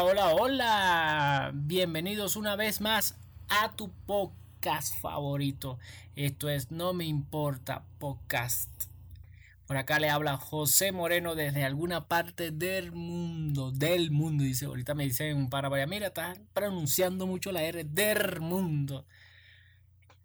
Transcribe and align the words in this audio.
Hola, 0.00 0.04
hola, 0.04 0.34
hola. 0.34 1.50
Bienvenidos 1.54 2.36
una 2.36 2.54
vez 2.54 2.80
más 2.80 3.16
a 3.48 3.72
tu 3.74 3.90
podcast 4.06 4.94
favorito. 5.00 5.76
Esto 6.14 6.48
es 6.48 6.70
No 6.70 6.92
Me 6.92 7.04
Importa 7.04 7.82
Podcast. 7.98 8.70
Por 9.66 9.76
acá 9.76 9.98
le 9.98 10.08
habla 10.08 10.36
José 10.36 10.92
Moreno 10.92 11.34
desde 11.34 11.64
alguna 11.64 12.06
parte 12.06 12.52
del 12.52 12.92
mundo. 12.92 13.72
Del 13.72 14.12
mundo, 14.12 14.44
dice. 14.44 14.66
Ahorita 14.66 14.94
me 14.94 15.02
dicen 15.02 15.36
un 15.36 15.50
para 15.50 15.68
Mira, 15.88 16.06
estás 16.06 16.38
pronunciando 16.52 17.26
mucho 17.26 17.50
la 17.50 17.64
R 17.64 17.82
del 17.82 18.40
mundo. 18.40 19.04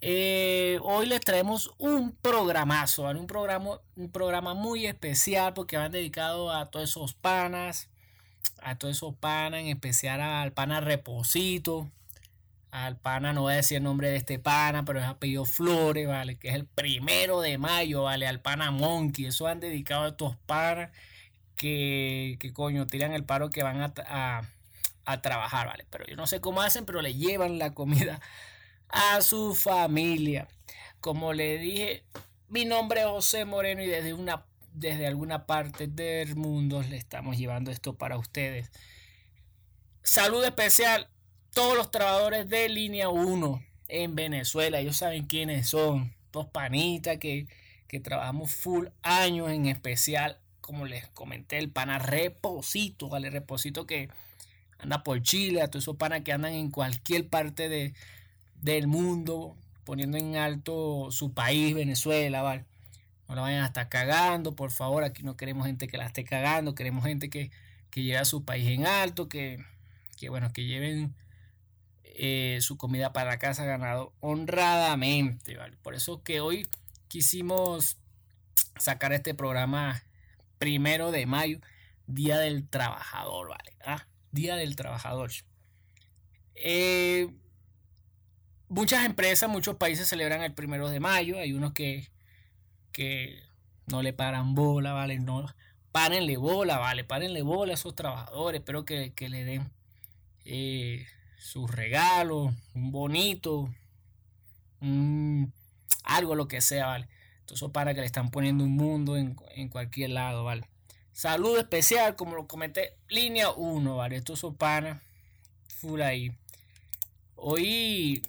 Eh, 0.01 0.77
hoy 0.83 1.07
les 1.07 1.21
traemos 1.21 1.71
un 1.79 2.15
programazo, 2.21 3.09
un 3.09 3.25
programa, 3.25 3.79
un 3.95 4.11
programa 4.11 4.53
muy 4.53 4.85
especial 4.85 5.53
porque 5.55 5.77
van 5.77 5.91
dedicado 5.91 6.51
a 6.51 6.69
todos 6.69 6.89
esos 6.89 7.15
panas, 7.15 7.89
a 8.63 8.77
todos 8.77 8.95
esos 8.97 9.15
panas, 9.15 9.61
en 9.61 9.67
especial 9.67 10.21
al 10.21 10.51
pana 10.53 10.79
Reposito, 10.79 11.89
al 12.71 12.97
pana, 12.97 13.33
no 13.33 13.41
voy 13.41 13.53
a 13.53 13.57
decir 13.57 13.77
el 13.77 13.83
nombre 13.83 14.09
de 14.09 14.15
este 14.15 14.39
pana, 14.39 14.83
pero 14.83 14.99
es 14.99 15.05
apellido 15.05 15.45
Flores, 15.45 16.07
¿vale? 16.07 16.37
Que 16.37 16.49
es 16.49 16.55
el 16.55 16.65
primero 16.65 17.39
de 17.41 17.59
mayo, 17.59 18.03
¿vale? 18.03 18.25
Al 18.25 18.41
pana 18.41 18.71
Monkey, 18.71 19.27
eso 19.27 19.45
han 19.45 19.59
dedicado 19.59 20.05
a 20.05 20.07
estos 20.09 20.35
panas 20.47 20.89
que, 21.55 22.37
que 22.39 22.51
coño, 22.51 22.87
tiran 22.87 23.13
el 23.13 23.25
paro 23.25 23.51
que 23.51 23.61
van 23.61 23.81
a, 23.81 23.93
a, 24.07 24.41
a 25.05 25.21
trabajar, 25.21 25.67
¿vale? 25.67 25.85
Pero 25.91 26.05
yo 26.07 26.15
no 26.15 26.25
sé 26.25 26.41
cómo 26.41 26.61
hacen, 26.61 26.85
pero 26.85 27.01
le 27.01 27.13
llevan 27.13 27.59
la 27.59 27.75
comida 27.75 28.19
a 28.89 29.21
su 29.21 29.53
familia. 29.53 30.47
Como 30.99 31.33
le 31.33 31.59
dije, 31.59 32.03
mi 32.49 32.65
nombre 32.65 33.01
es 33.01 33.07
José 33.07 33.45
Moreno 33.45 33.83
y 33.83 33.87
desde 33.87 34.13
una 34.13 34.45
desde 34.73 35.07
alguna 35.07 35.45
parte 35.45 35.87
del 35.87 36.35
mundo 36.35 36.81
le 36.81 36.97
estamos 36.97 37.37
llevando 37.37 37.71
esto 37.71 37.95
para 37.95 38.17
ustedes. 38.17 38.71
Salud 40.03 40.43
especial 40.43 41.09
todos 41.53 41.77
los 41.77 41.91
trabajadores 41.91 42.49
de 42.49 42.67
línea 42.67 43.09
1 43.09 43.63
en 43.87 44.15
Venezuela. 44.15 44.79
Ellos 44.79 44.97
saben 44.97 45.25
quiénes 45.25 45.69
son. 45.69 46.13
Dos 46.31 46.47
panitas 46.47 47.17
que, 47.19 47.47
que 47.87 47.99
trabajamos 47.99 48.51
full 48.51 48.87
años 49.03 49.51
en 49.51 49.67
especial. 49.67 50.39
Como 50.61 50.85
les 50.85 51.07
comenté, 51.09 51.59
el 51.59 51.69
pana 51.69 51.99
Reposito, 51.99 53.07
¿vale? 53.09 53.29
Reposito 53.29 53.85
que 53.85 54.09
anda 54.79 55.03
por 55.03 55.21
Chile, 55.21 55.61
a 55.61 55.67
todos 55.67 55.83
esos 55.83 55.97
panas 55.97 56.21
que 56.21 56.33
andan 56.33 56.53
en 56.53 56.71
cualquier 56.71 57.27
parte 57.27 57.69
de, 57.69 57.93
del 58.61 58.87
mundo, 58.87 59.55
poniendo 59.83 60.17
en 60.17 60.37
alto 60.37 61.11
su 61.11 61.33
país, 61.33 61.75
Venezuela, 61.75 62.41
¿vale? 62.41 62.65
No 63.27 63.35
la 63.35 63.41
vayan 63.41 63.63
a 63.63 63.67
estar 63.67 63.89
cagando, 63.89 64.55
por 64.55 64.71
favor. 64.71 65.03
Aquí 65.03 65.23
no 65.23 65.37
queremos 65.37 65.65
gente 65.65 65.87
que 65.87 65.97
la 65.97 66.05
esté 66.05 66.23
cagando, 66.23 66.75
queremos 66.75 67.05
gente 67.05 67.29
que, 67.29 67.51
que 67.89 68.03
lleve 68.03 68.17
a 68.17 68.25
su 68.25 68.43
país 68.43 68.67
en 68.67 68.85
alto, 68.85 69.29
que, 69.29 69.63
que 70.17 70.29
bueno, 70.29 70.51
que 70.51 70.65
lleven 70.65 71.15
eh, 72.03 72.59
su 72.61 72.77
comida 72.77 73.11
para 73.11 73.39
casa 73.39 73.65
ganado 73.65 74.13
honradamente, 74.19 75.57
¿vale? 75.57 75.77
Por 75.81 75.95
eso 75.95 76.23
que 76.23 76.41
hoy 76.41 76.67
quisimos 77.07 77.97
sacar 78.77 79.13
este 79.13 79.33
programa 79.33 80.03
primero 80.59 81.11
de 81.11 81.25
mayo, 81.25 81.59
Día 82.05 82.37
del 82.37 82.67
Trabajador, 82.67 83.49
¿vale? 83.49 83.75
Ah, 83.83 84.07
Día 84.31 84.55
del 84.55 84.75
Trabajador. 84.75 85.31
Eh, 86.55 87.29
muchas 88.69 89.05
empresas, 89.05 89.49
muchos 89.49 89.75
países 89.77 90.07
celebran 90.07 90.43
el 90.43 90.53
primero 90.53 90.89
de 90.89 90.99
mayo. 90.99 91.39
Hay 91.39 91.53
unos 91.53 91.73
que, 91.73 92.09
que 92.93 93.43
no 93.87 94.01
le 94.01 94.13
paran 94.13 94.55
bola, 94.55 94.93
¿vale? 94.93 95.19
No, 95.19 95.45
párenle 95.91 96.37
bola, 96.37 96.77
¿vale? 96.77 97.03
Párenle 97.03 97.41
bola 97.41 97.73
a 97.73 97.75
esos 97.75 97.95
trabajadores. 97.95 98.59
Espero 98.59 98.85
que, 98.85 99.11
que 99.13 99.27
le 99.27 99.43
den 99.43 99.69
eh, 100.45 101.05
sus 101.37 101.69
regalos, 101.69 102.53
un 102.73 102.91
bonito, 102.91 103.69
algo, 106.03 106.35
lo 106.35 106.47
que 106.47 106.61
sea, 106.61 106.87
¿vale? 106.87 107.07
Entonces, 107.41 107.69
para 107.71 107.93
que 107.93 107.99
le 107.99 108.05
están 108.05 108.31
poniendo 108.31 108.63
un 108.63 108.75
mundo 108.75 109.17
en, 109.17 109.35
en 109.55 109.67
cualquier 109.67 110.11
lado, 110.11 110.43
¿vale? 110.43 110.63
Saludo 111.11 111.59
especial, 111.59 112.15
como 112.15 112.35
lo 112.35 112.47
comenté, 112.47 112.95
línea 113.09 113.51
1, 113.51 113.97
¿vale? 113.97 114.15
Estos 114.15 114.39
son 114.39 114.55
panas 114.55 115.01
full 115.67 116.01
ahí. 116.01 116.31
Hoy 117.35 118.23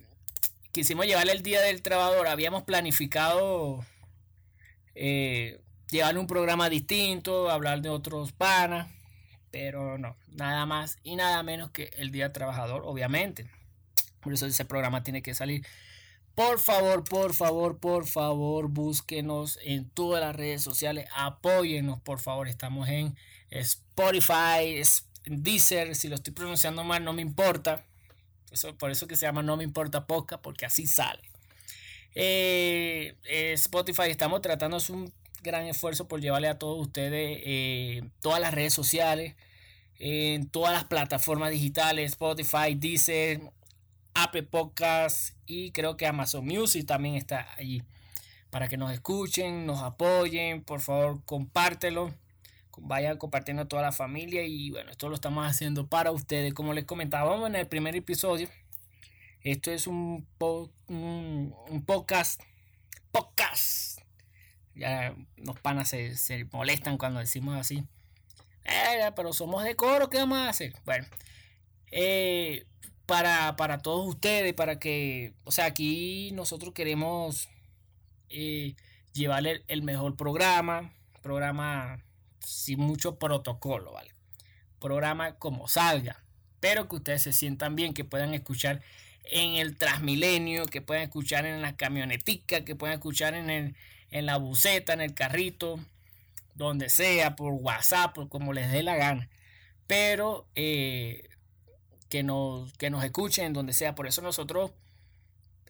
quisimos 0.72 1.06
llevarle 1.06 1.32
el 1.32 1.42
Día 1.42 1.60
del 1.62 1.82
Trabajador. 1.82 2.26
Habíamos 2.26 2.64
planificado 2.64 3.84
eh, 4.94 5.60
llevarle 5.90 6.20
un 6.20 6.26
programa 6.26 6.68
distinto, 6.68 7.50
hablar 7.50 7.82
de 7.82 7.88
otros 7.88 8.32
panas, 8.32 8.88
pero 9.50 9.98
no, 9.98 10.16
nada 10.32 10.66
más 10.66 10.98
y 11.02 11.16
nada 11.16 11.42
menos 11.42 11.70
que 11.70 11.90
el 11.96 12.10
Día 12.10 12.32
Trabajador, 12.32 12.82
obviamente. 12.84 13.48
Por 14.20 14.32
eso 14.32 14.46
ese 14.46 14.64
programa 14.64 15.02
tiene 15.02 15.22
que 15.22 15.34
salir. 15.34 15.66
Por 16.34 16.58
favor, 16.58 17.04
por 17.04 17.32
favor, 17.34 17.78
por 17.78 18.06
favor, 18.06 18.68
búsquenos 18.68 19.58
en 19.62 19.88
todas 19.88 20.20
las 20.20 20.34
redes 20.34 20.62
sociales, 20.62 21.06
apóyennos, 21.14 22.00
por 22.00 22.18
favor. 22.18 22.48
Estamos 22.48 22.88
en 22.88 23.16
Spotify, 23.50 24.82
Deezer, 25.26 25.94
si 25.94 26.08
lo 26.08 26.16
estoy 26.16 26.32
pronunciando 26.32 26.82
mal, 26.82 27.04
no 27.04 27.12
me 27.12 27.22
importa. 27.22 27.84
Por 28.78 28.90
eso 28.90 29.06
que 29.06 29.16
se 29.16 29.26
llama 29.26 29.42
No 29.42 29.56
me 29.56 29.64
importa 29.64 30.06
podcast, 30.06 30.42
porque 30.42 30.66
así 30.66 30.86
sale. 30.86 31.22
Eh, 32.14 33.16
eh, 33.24 33.52
Spotify, 33.54 34.04
estamos 34.08 34.40
tratando 34.40 34.78
de 34.78 34.92
un 34.92 35.12
gran 35.42 35.66
esfuerzo 35.66 36.06
por 36.08 36.20
llevarle 36.20 36.48
a 36.48 36.58
todos 36.58 36.80
ustedes 36.80 37.40
eh, 37.44 38.02
todas 38.20 38.40
las 38.40 38.54
redes 38.54 38.72
sociales, 38.72 39.34
en 39.98 40.48
todas 40.48 40.72
las 40.72 40.84
plataformas 40.84 41.50
digitales, 41.50 42.12
Spotify, 42.12 42.74
Deezer, 42.76 43.40
Apple 44.14 44.44
Podcasts 44.44 45.34
y 45.46 45.72
creo 45.72 45.96
que 45.96 46.06
Amazon 46.06 46.44
Music 46.46 46.86
también 46.86 47.16
está 47.16 47.48
allí. 47.56 47.82
Para 48.50 48.68
que 48.68 48.76
nos 48.76 48.92
escuchen, 48.92 49.66
nos 49.66 49.82
apoyen, 49.82 50.62
por 50.62 50.80
favor 50.80 51.24
compártelo 51.24 52.14
vayan 52.78 53.18
compartiendo 53.18 53.62
a 53.62 53.68
toda 53.68 53.82
la 53.82 53.92
familia 53.92 54.44
y 54.44 54.70
bueno, 54.70 54.90
esto 54.90 55.08
lo 55.08 55.14
estamos 55.14 55.46
haciendo 55.46 55.86
para 55.86 56.10
ustedes. 56.10 56.54
Como 56.54 56.74
les 56.74 56.84
comentábamos 56.84 57.48
en 57.48 57.56
el 57.56 57.66
primer 57.66 57.94
episodio, 57.96 58.48
esto 59.44 59.70
es 59.70 59.86
un, 59.86 60.26
un, 60.38 61.54
un, 61.68 61.84
podcast, 61.84 62.42
podcast. 63.12 64.00
Ya 64.74 65.14
los 65.36 65.60
panas 65.60 65.90
se, 65.90 66.16
se 66.16 66.46
molestan 66.46 66.96
cuando 66.96 67.20
decimos 67.20 67.56
así. 67.56 67.84
Pero 69.14 69.32
somos 69.34 69.62
de 69.62 69.76
coro, 69.76 70.08
¿qué 70.08 70.18
vamos 70.18 70.38
a 70.38 70.48
hacer? 70.48 70.72
Bueno, 70.86 71.06
eh, 71.90 72.66
para, 73.04 73.54
para 73.56 73.78
todos 73.78 74.08
ustedes, 74.08 74.54
para 74.54 74.78
que, 74.78 75.34
o 75.44 75.52
sea, 75.52 75.66
aquí 75.66 76.30
nosotros 76.32 76.72
queremos 76.72 77.50
eh, 78.30 78.74
llevarle 79.12 79.62
el 79.68 79.82
mejor 79.82 80.16
programa, 80.16 80.94
programa 81.22 82.02
sin 82.40 82.80
mucho 82.80 83.18
protocolo, 83.18 83.92
¿vale? 83.92 84.14
Programa 84.78 85.36
como 85.36 85.68
salga, 85.68 86.24
pero 86.60 86.88
que 86.88 86.96
ustedes 86.96 87.22
se 87.22 87.34
sientan 87.34 87.76
bien, 87.76 87.92
que 87.92 88.04
puedan 88.04 88.32
escuchar 88.32 88.82
en 89.24 89.56
el 89.56 89.76
Transmilenio, 89.76 90.66
que 90.66 90.82
puedan 90.82 91.04
escuchar 91.04 91.46
en 91.46 91.62
la 91.62 91.76
camionetica, 91.76 92.64
que 92.64 92.76
puedan 92.76 92.94
escuchar 92.94 93.34
en, 93.34 93.50
el, 93.50 93.76
en 94.10 94.26
la 94.26 94.36
buceta, 94.36 94.92
en 94.92 95.00
el 95.00 95.14
carrito, 95.14 95.80
donde 96.54 96.88
sea, 96.88 97.36
por 97.36 97.52
WhatsApp, 97.54 98.14
por 98.14 98.28
como 98.28 98.52
les 98.52 98.70
dé 98.70 98.82
la 98.82 98.96
gana. 98.96 99.28
Pero 99.86 100.46
eh, 100.54 101.28
que, 102.08 102.22
nos, 102.22 102.72
que 102.74 102.90
nos 102.90 103.04
escuchen 103.04 103.52
donde 103.52 103.72
sea. 103.72 103.94
Por 103.94 104.06
eso 104.06 104.22
nosotros, 104.22 104.72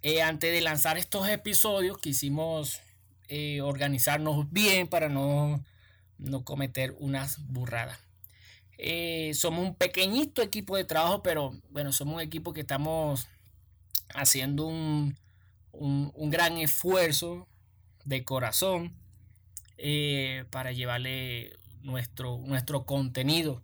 eh, 0.03 0.23
antes 0.23 0.53
de 0.53 0.61
lanzar 0.61 0.99
estos 0.99 1.29
episodios, 1.29 1.99
quisimos 1.99 2.81
eh, 3.29 3.61
organizarnos 3.61 4.51
bien 4.53 4.87
para 4.89 5.09
no 5.09 5.65
no 6.17 6.45
cometer 6.45 6.95
unas 7.01 7.45
burradas. 7.49 7.99
Somos 9.35 9.67
un 9.67 9.75
pequeñito 9.75 10.43
equipo 10.43 10.77
de 10.77 10.85
trabajo, 10.85 11.23
pero 11.23 11.53
bueno, 11.71 11.93
somos 11.93 12.17
un 12.17 12.21
equipo 12.21 12.53
que 12.53 12.61
estamos 12.61 13.27
haciendo 14.09 14.67
un, 14.67 15.17
un, 15.73 16.31
gran 16.31 16.57
esfuerzo 16.57 17.49
de 18.05 18.25
corazón 18.25 18.95
eh, 19.79 20.45
para 20.51 20.73
llevarle 20.73 21.57
nuestro, 21.83 22.39
nuestro 22.45 22.85
contenido. 22.85 23.63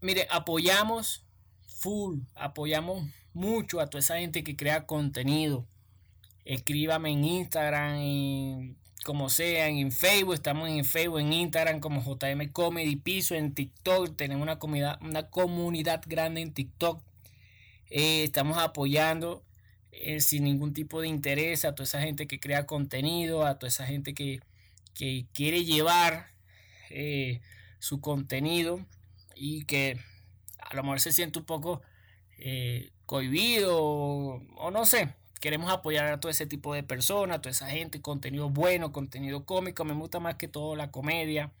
Mire, 0.00 0.26
apoyamos 0.30 1.24
full, 1.66 2.20
apoyamos 2.34 3.06
mucho 3.32 3.80
a 3.80 3.88
toda 3.88 4.00
esa 4.00 4.18
gente 4.18 4.44
que 4.44 4.56
crea 4.56 4.86
contenido. 4.86 5.66
Escríbame 6.44 7.10
en 7.12 7.24
Instagram, 7.24 7.94
en 7.96 8.76
como 9.04 9.28
sea, 9.28 9.68
en 9.68 9.90
Facebook, 9.90 10.34
estamos 10.34 10.68
en 10.68 10.84
Facebook, 10.84 11.20
en 11.20 11.32
Instagram 11.32 11.80
como 11.80 12.02
JM 12.02 12.52
Comedy 12.52 12.96
Piso, 12.96 13.34
en 13.34 13.52
TikTok, 13.52 14.16
tenemos 14.16 14.42
una 14.42 14.58
una 15.00 15.28
comunidad 15.28 16.02
grande 16.06 16.40
en 16.40 16.52
TikTok. 16.52 17.02
Eh, 17.94 18.24
estamos 18.24 18.56
apoyando 18.56 19.44
eh, 19.90 20.20
sin 20.22 20.44
ningún 20.44 20.72
tipo 20.72 21.02
de 21.02 21.08
interés 21.08 21.66
a 21.66 21.74
toda 21.74 21.84
esa 21.84 22.00
gente 22.00 22.26
que 22.26 22.40
crea 22.40 22.64
contenido, 22.64 23.44
a 23.44 23.58
toda 23.58 23.68
esa 23.68 23.84
gente 23.84 24.14
que, 24.14 24.40
que 24.94 25.26
quiere 25.34 25.66
llevar 25.66 26.28
eh, 26.88 27.42
su 27.80 28.00
contenido 28.00 28.80
y 29.36 29.66
que 29.66 30.00
a 30.58 30.74
lo 30.74 30.84
mejor 30.84 31.00
se 31.00 31.12
siente 31.12 31.38
un 31.38 31.44
poco 31.44 31.82
cohibido 33.04 33.78
o, 33.78 34.70
no 34.72 34.86
sé. 34.86 35.14
Queremos 35.40 35.70
apoyar 35.70 36.06
a 36.06 36.18
todo 36.18 36.30
ese 36.32 36.46
tipo 36.46 36.72
de 36.72 36.82
personas, 36.82 37.36
a 37.36 37.40
toda 37.42 37.50
esa 37.50 37.68
gente, 37.68 38.00
contenido 38.00 38.48
bueno, 38.48 38.90
contenido 38.90 39.44
cómico. 39.44 39.84
Me 39.84 39.92
gusta 39.92 40.18
más 40.18 40.36
que 40.36 40.48
todo 40.48 40.76
la 40.76 40.90
comedia, 40.90 41.52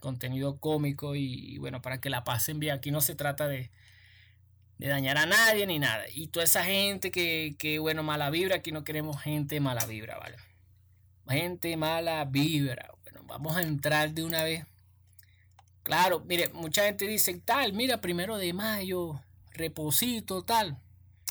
contenido 0.00 0.58
cómico 0.60 1.14
y, 1.14 1.58
bueno, 1.58 1.82
para 1.82 2.00
que 2.00 2.08
la 2.08 2.24
pasen 2.24 2.58
bien. 2.58 2.74
Aquí 2.74 2.90
no 2.90 3.02
se 3.02 3.14
trata 3.14 3.48
de, 3.48 3.70
de 4.78 4.88
dañar 4.88 5.18
a 5.18 5.26
nadie 5.26 5.66
ni 5.66 5.78
nada. 5.78 6.04
Y 6.12 6.28
toda 6.28 6.44
esa 6.44 6.64
gente 6.64 7.10
que, 7.10 7.54
que, 7.58 7.78
bueno, 7.78 8.02
mala 8.02 8.30
vibra, 8.30 8.56
aquí 8.56 8.72
no 8.72 8.84
queremos 8.84 9.20
gente 9.22 9.60
mala 9.60 9.86
vibra, 9.86 10.18
¿vale? 10.18 10.36
Gente 11.28 11.76
mala 11.76 12.24
vibra. 12.24 12.90
Bueno, 13.02 13.22
vamos 13.26 13.56
a 13.56 13.62
entrar 13.62 14.12
de 14.12 14.24
una 14.24 14.42
vez. 14.42 14.66
Claro, 15.82 16.20
mire, 16.26 16.48
mucha 16.54 16.84
gente 16.84 17.06
dice 17.06 17.34
tal, 17.44 17.72
mira, 17.72 18.00
primero 18.00 18.36
de 18.38 18.52
mayo, 18.52 19.20
reposito, 19.52 20.42
tal. 20.42 20.78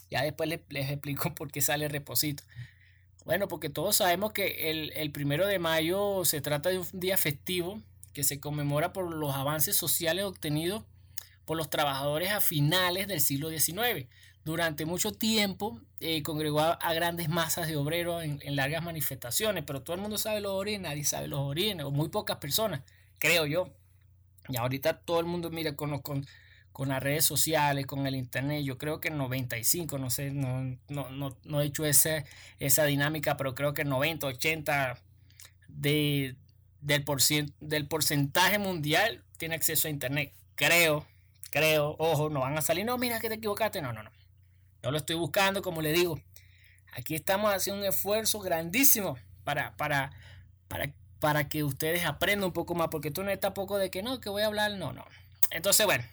Ya 0.10 0.22
después 0.22 0.48
les, 0.48 0.90
explico 0.90 1.34
por 1.36 1.51
qué 1.51 1.62
sale 1.62 1.88
reposito. 1.88 2.44
Bueno, 3.25 3.48
porque 3.48 3.69
todos 3.69 3.95
sabemos 3.98 4.34
que 4.34 4.69
el, 4.69 4.92
el, 4.95 5.12
primero 5.12 5.48
de 5.48 5.57
mayo 5.57 6.25
se 6.25 6.42
trata 6.42 6.69
de 6.69 6.80
un 6.80 6.88
día 6.94 7.18
festivo 7.18 7.81
que 8.13 8.24
se 8.24 8.40
conmemora 8.40 8.94
por 8.94 9.13
los 9.13 9.34
avances 9.34 9.75
sociales 9.75 10.25
obtenidos 10.25 10.84
por 11.45 11.57
los 11.57 11.69
trabajadores 11.69 12.31
a 12.31 12.42
finales 12.42 13.07
del 13.07 13.22
siglo 13.22 13.50
XIX 13.50 14.07
durante 14.44 14.86
mucho 14.86 15.12
tiempo 15.13 15.80
eh, 16.00 16.22
congregó 16.22 16.62
a, 16.62 16.94
grandes 16.94 17.30
masas 17.30 17.68
de 17.68 17.78
obreros 17.78 18.24
en, 18.24 18.56
largas 18.56 18.84
manifestaciones, 18.84 19.63
pero 19.66 19.81
todo 19.81 19.95
el 19.95 20.01
mundo 20.01 20.18
sabe 20.18 20.42
los 20.42 20.51
orígenes, 20.51 20.90
nadie 20.90 21.04
sabe 21.06 21.28
los 21.28 21.40
orígenes, 21.40 21.86
o 21.86 21.92
muy 21.92 22.10
pocas 22.10 22.38
personas, 22.38 22.81
creo 23.19 23.45
yo. 23.45 23.74
Y 24.50 24.57
ahorita 24.57 25.00
todo 25.00 25.22
el 25.22 25.25
mundo, 25.25 25.50
mira, 25.50 25.75
con, 25.78 26.00
con, 26.00 26.25
con 26.74 26.90
las 26.90 27.01
redes 27.01 27.24
sociales, 27.24 27.86
con 27.86 28.06
el 28.06 28.16
internet, 28.16 28.63
yo 28.66 28.78
creo 28.78 29.00
que 29.00 29.07
en 29.07 29.18
95, 29.18 29.98
no 29.98 30.10
sé, 30.10 30.31
no, 30.31 30.78
no, 30.90 31.10
no, 31.10 31.38
no 31.45 31.62
he 31.62 31.66
hecho 31.66 31.86
esa, 31.86 32.25
esa 32.60 32.84
dinámica, 32.84 33.38
pero 33.38 33.56
creo 33.56 33.74
que 33.74 33.86
90, 33.86 34.28
80 34.28 35.00
de, 35.69 36.36
del, 36.81 37.06
del 37.62 37.88
porcentaje 37.88 38.60
mundial 38.60 39.24
tiene 39.38 39.56
acceso 39.56 39.88
a 39.88 39.92
internet. 39.92 40.34
Creo, 40.56 41.07
creo, 41.53 41.95
ojo, 42.00 42.31
no 42.31 42.39
van 42.39 42.57
a 42.57 42.61
salir, 42.61 42.83
no, 42.83 42.97
mira 42.97 43.19
que 43.19 43.29
te 43.29 43.35
equivocaste, 43.35 43.79
no, 43.79 43.94
no, 43.94 44.01
no. 44.01 44.09
Yo 44.81 44.89
lo 44.89 44.97
estoy 44.97 45.15
buscando, 45.15 45.61
como 45.61 45.83
le 45.83 45.94
digo. 45.94 46.19
Aquí 46.94 47.13
estamos 47.13 47.53
haciendo 47.53 47.83
un 47.83 47.88
esfuerzo 47.88 48.39
grandísimo 48.39 49.19
para, 49.44 49.77
para, 49.77 50.09
para, 50.67 50.91
para 51.19 51.47
que 51.50 51.63
ustedes 51.63 52.05
aprendan 52.05 52.47
un 52.47 52.53
poco 52.53 52.73
más, 52.73 52.88
porque 52.88 53.11
tú 53.11 53.23
no 53.23 53.29
estás 53.29 53.51
poco 53.51 53.77
de 53.77 53.91
que 53.91 54.01
no, 54.01 54.19
que 54.19 54.29
voy 54.29 54.41
a 54.41 54.47
hablar, 54.47 54.71
no, 54.71 54.94
no. 54.94 55.05
Entonces, 55.51 55.85
bueno, 55.85 56.03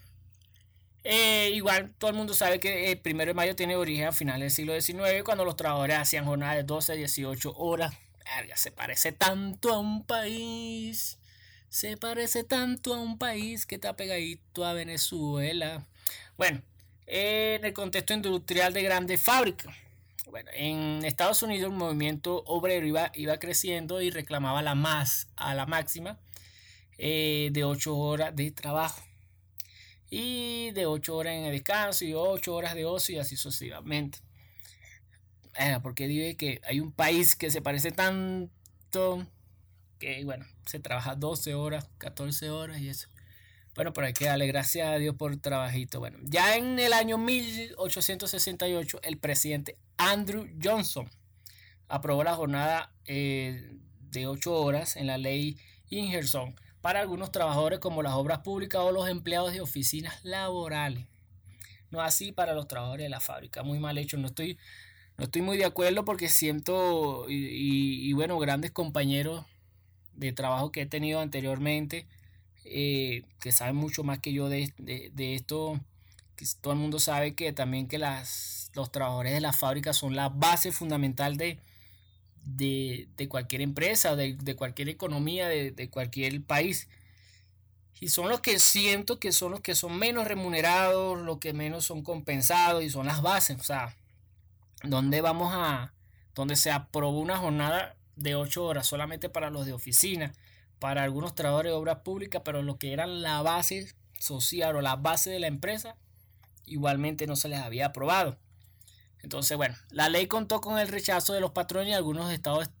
eh, 1.03 1.49
igual 1.55 1.91
todo 1.97 2.11
el 2.11 2.17
mundo 2.17 2.35
sabe 2.35 2.59
que 2.59 2.91
el 2.91 2.99
primero 2.99 3.31
de 3.31 3.33
mayo 3.33 3.55
tiene 3.55 3.75
origen 3.75 4.09
a 4.09 4.11
finales 4.11 4.41
del 4.41 4.51
siglo 4.51 4.79
XIX, 4.79 5.23
cuando 5.25 5.43
los 5.43 5.55
trabajadores 5.55 5.97
hacían 5.97 6.25
jornadas 6.25 6.57
de 6.57 6.63
12 6.63 6.91
a 6.91 6.95
18 6.95 7.55
horas. 7.57 7.95
se 8.53 8.71
parece 8.71 9.11
tanto 9.11 9.73
a 9.73 9.79
un 9.79 10.05
país. 10.05 11.17
Se 11.71 11.95
parece 11.95 12.43
tanto 12.43 12.93
a 12.93 12.99
un 12.99 13.17
país 13.17 13.65
que 13.65 13.75
está 13.75 13.95
pegadito 13.95 14.65
a 14.65 14.73
Venezuela. 14.73 15.87
Bueno, 16.37 16.61
en 17.07 17.63
el 17.63 17.71
contexto 17.71 18.13
industrial 18.13 18.73
de 18.73 18.83
grandes 18.83 19.21
fábricas. 19.21 19.73
Bueno, 20.29 20.51
en 20.53 21.05
Estados 21.05 21.41
Unidos 21.43 21.71
el 21.71 21.77
movimiento 21.77 22.43
obrero 22.45 22.85
iba, 22.85 23.09
iba 23.15 23.39
creciendo 23.39 24.01
y 24.01 24.09
reclamaba 24.09 24.61
la 24.61 24.75
más 24.75 25.29
a 25.37 25.55
la 25.55 25.65
máxima 25.65 26.19
eh, 26.97 27.51
de 27.53 27.63
8 27.63 27.97
horas 27.97 28.35
de 28.35 28.51
trabajo 28.51 29.01
y 30.09 30.71
de 30.71 30.85
8 30.85 31.15
horas 31.15 31.35
en 31.35 31.51
descanso 31.51 32.03
y 32.03 32.13
8 32.13 32.53
horas 32.53 32.75
de 32.75 32.83
ocio 32.83 33.15
y 33.15 33.19
así 33.19 33.37
sucesivamente. 33.37 34.19
porque 35.81 36.09
dice 36.09 36.35
que 36.35 36.59
hay 36.65 36.81
un 36.81 36.91
país 36.91 37.37
que 37.37 37.49
se 37.49 37.61
parece 37.61 37.93
tanto 37.93 39.25
que 40.01 40.25
bueno, 40.25 40.45
se 40.65 40.79
trabaja 40.79 41.15
12 41.15 41.53
horas, 41.53 41.87
14 41.99 42.49
horas 42.49 42.81
y 42.81 42.89
eso. 42.89 43.07
Bueno, 43.75 43.93
pero 43.93 44.07
hay 44.07 44.13
que 44.13 44.25
darle 44.25 44.47
gracias 44.47 44.89
a 44.89 44.97
Dios 44.97 45.15
por 45.15 45.31
el 45.31 45.39
trabajito. 45.39 45.99
Bueno, 45.99 46.17
ya 46.23 46.57
en 46.57 46.77
el 46.79 46.91
año 46.91 47.17
1868, 47.17 48.99
el 49.03 49.17
presidente 49.17 49.77
Andrew 49.97 50.49
Johnson 50.61 51.09
aprobó 51.87 52.23
la 52.23 52.35
jornada 52.35 52.91
eh, 53.05 53.77
de 54.09 54.27
8 54.27 54.53
horas 54.53 54.97
en 54.97 55.07
la 55.07 55.17
ley 55.17 55.57
Ingerson 55.89 56.55
para 56.81 56.99
algunos 56.99 57.31
trabajadores 57.31 57.79
como 57.79 58.01
las 58.01 58.13
obras 58.13 58.39
públicas 58.39 58.81
o 58.81 58.91
los 58.91 59.07
empleados 59.07 59.53
de 59.53 59.61
oficinas 59.61 60.19
laborales. 60.25 61.05
No 61.91 62.01
así 62.01 62.31
para 62.31 62.53
los 62.53 62.67
trabajadores 62.67 63.05
de 63.05 63.09
la 63.09 63.19
fábrica. 63.19 63.61
Muy 63.61 63.79
mal 63.79 63.97
hecho. 63.99 64.17
No 64.17 64.27
estoy, 64.27 64.57
no 65.17 65.25
estoy 65.25 65.43
muy 65.43 65.57
de 65.57 65.65
acuerdo 65.65 66.03
porque 66.05 66.27
siento, 66.27 67.27
y 67.29 68.11
bueno, 68.13 68.39
grandes 68.39 68.71
compañeros 68.71 69.45
de 70.27 70.33
trabajo 70.33 70.71
que 70.71 70.81
he 70.81 70.85
tenido 70.85 71.19
anteriormente 71.19 72.05
eh, 72.63 73.23
que 73.39 73.51
saben 73.51 73.75
mucho 73.75 74.03
más 74.03 74.19
que 74.19 74.33
yo 74.33 74.47
de, 74.47 74.71
esto, 75.17 75.79
que 76.35 76.45
todo 76.61 76.73
el 76.73 76.79
mundo 76.79 76.99
sabe 76.99 77.33
que 77.33 77.51
también 77.53 77.87
que 77.87 77.97
las, 77.97 78.71
los 78.75 78.91
trabajadores 78.91 79.33
de 79.33 79.41
la 79.41 79.51
fábrica 79.51 79.93
son 79.93 80.15
la 80.15 80.29
base 80.29 80.71
fundamental 80.71 81.37
de, 81.37 81.59
de, 82.45 83.27
cualquier 83.29 83.61
empresa, 83.61 84.15
de, 84.15 84.55
cualquier 84.55 84.89
economía, 84.89 85.47
de, 85.47 85.89
cualquier 85.89 86.43
país. 86.43 86.87
Y 87.99 88.09
son 88.09 88.29
los 88.29 88.41
que 88.41 88.59
siento 88.59 89.19
que 89.19 89.31
son 89.31 89.51
los 89.51 89.61
que 89.61 89.75
son 89.75 89.97
menos 89.97 90.27
remunerados, 90.27 91.19
los 91.19 91.37
que 91.39 91.53
menos 91.53 91.85
son 91.85 92.03
compensados 92.03 92.83
y 92.83 92.89
son 92.89 93.05
las 93.05 93.21
bases. 93.21 93.59
O 93.59 93.63
sea, 93.63 93.95
donde 94.83 95.21
vamos 95.21 95.51
a, 95.53 95.93
donde 96.35 96.55
se 96.55 96.71
aprobó 96.71 97.19
una 97.19 97.37
jornada 97.37 97.95
de 98.23 98.35
8 98.35 98.63
horas 98.63 98.87
solamente 98.87 99.29
para 99.29 99.49
los 99.49 99.65
de 99.65 99.73
oficina 99.73 100.33
para 100.81 101.03
algunos 101.03 101.35
trabajadores 101.35 101.71
de 101.71 101.75
obras 101.75 101.99
públicas, 101.99 102.41
pero 102.43 102.63
lo 102.63 102.79
que 102.79 102.91
era 102.91 103.05
la 103.05 103.43
base 103.43 103.93
social 104.17 104.75
o 104.75 104.81
la 104.81 104.95
base 104.95 105.29
de 105.29 105.39
la 105.39 105.45
empresa, 105.45 105.95
igualmente 106.65 107.27
no 107.27 107.35
se 107.35 107.49
les 107.49 107.59
había 107.59 107.85
aprobado. 107.85 108.39
Entonces, 109.21 109.55
bueno, 109.57 109.75
la 109.91 110.09
ley 110.09 110.25
contó 110.25 110.59
con 110.59 110.79
el 110.79 110.87
rechazo 110.87 111.33
de 111.33 111.39
los 111.39 111.51
patrones 111.51 111.89
y 111.89 111.93
algunos 111.93 112.33
estados 112.33 112.71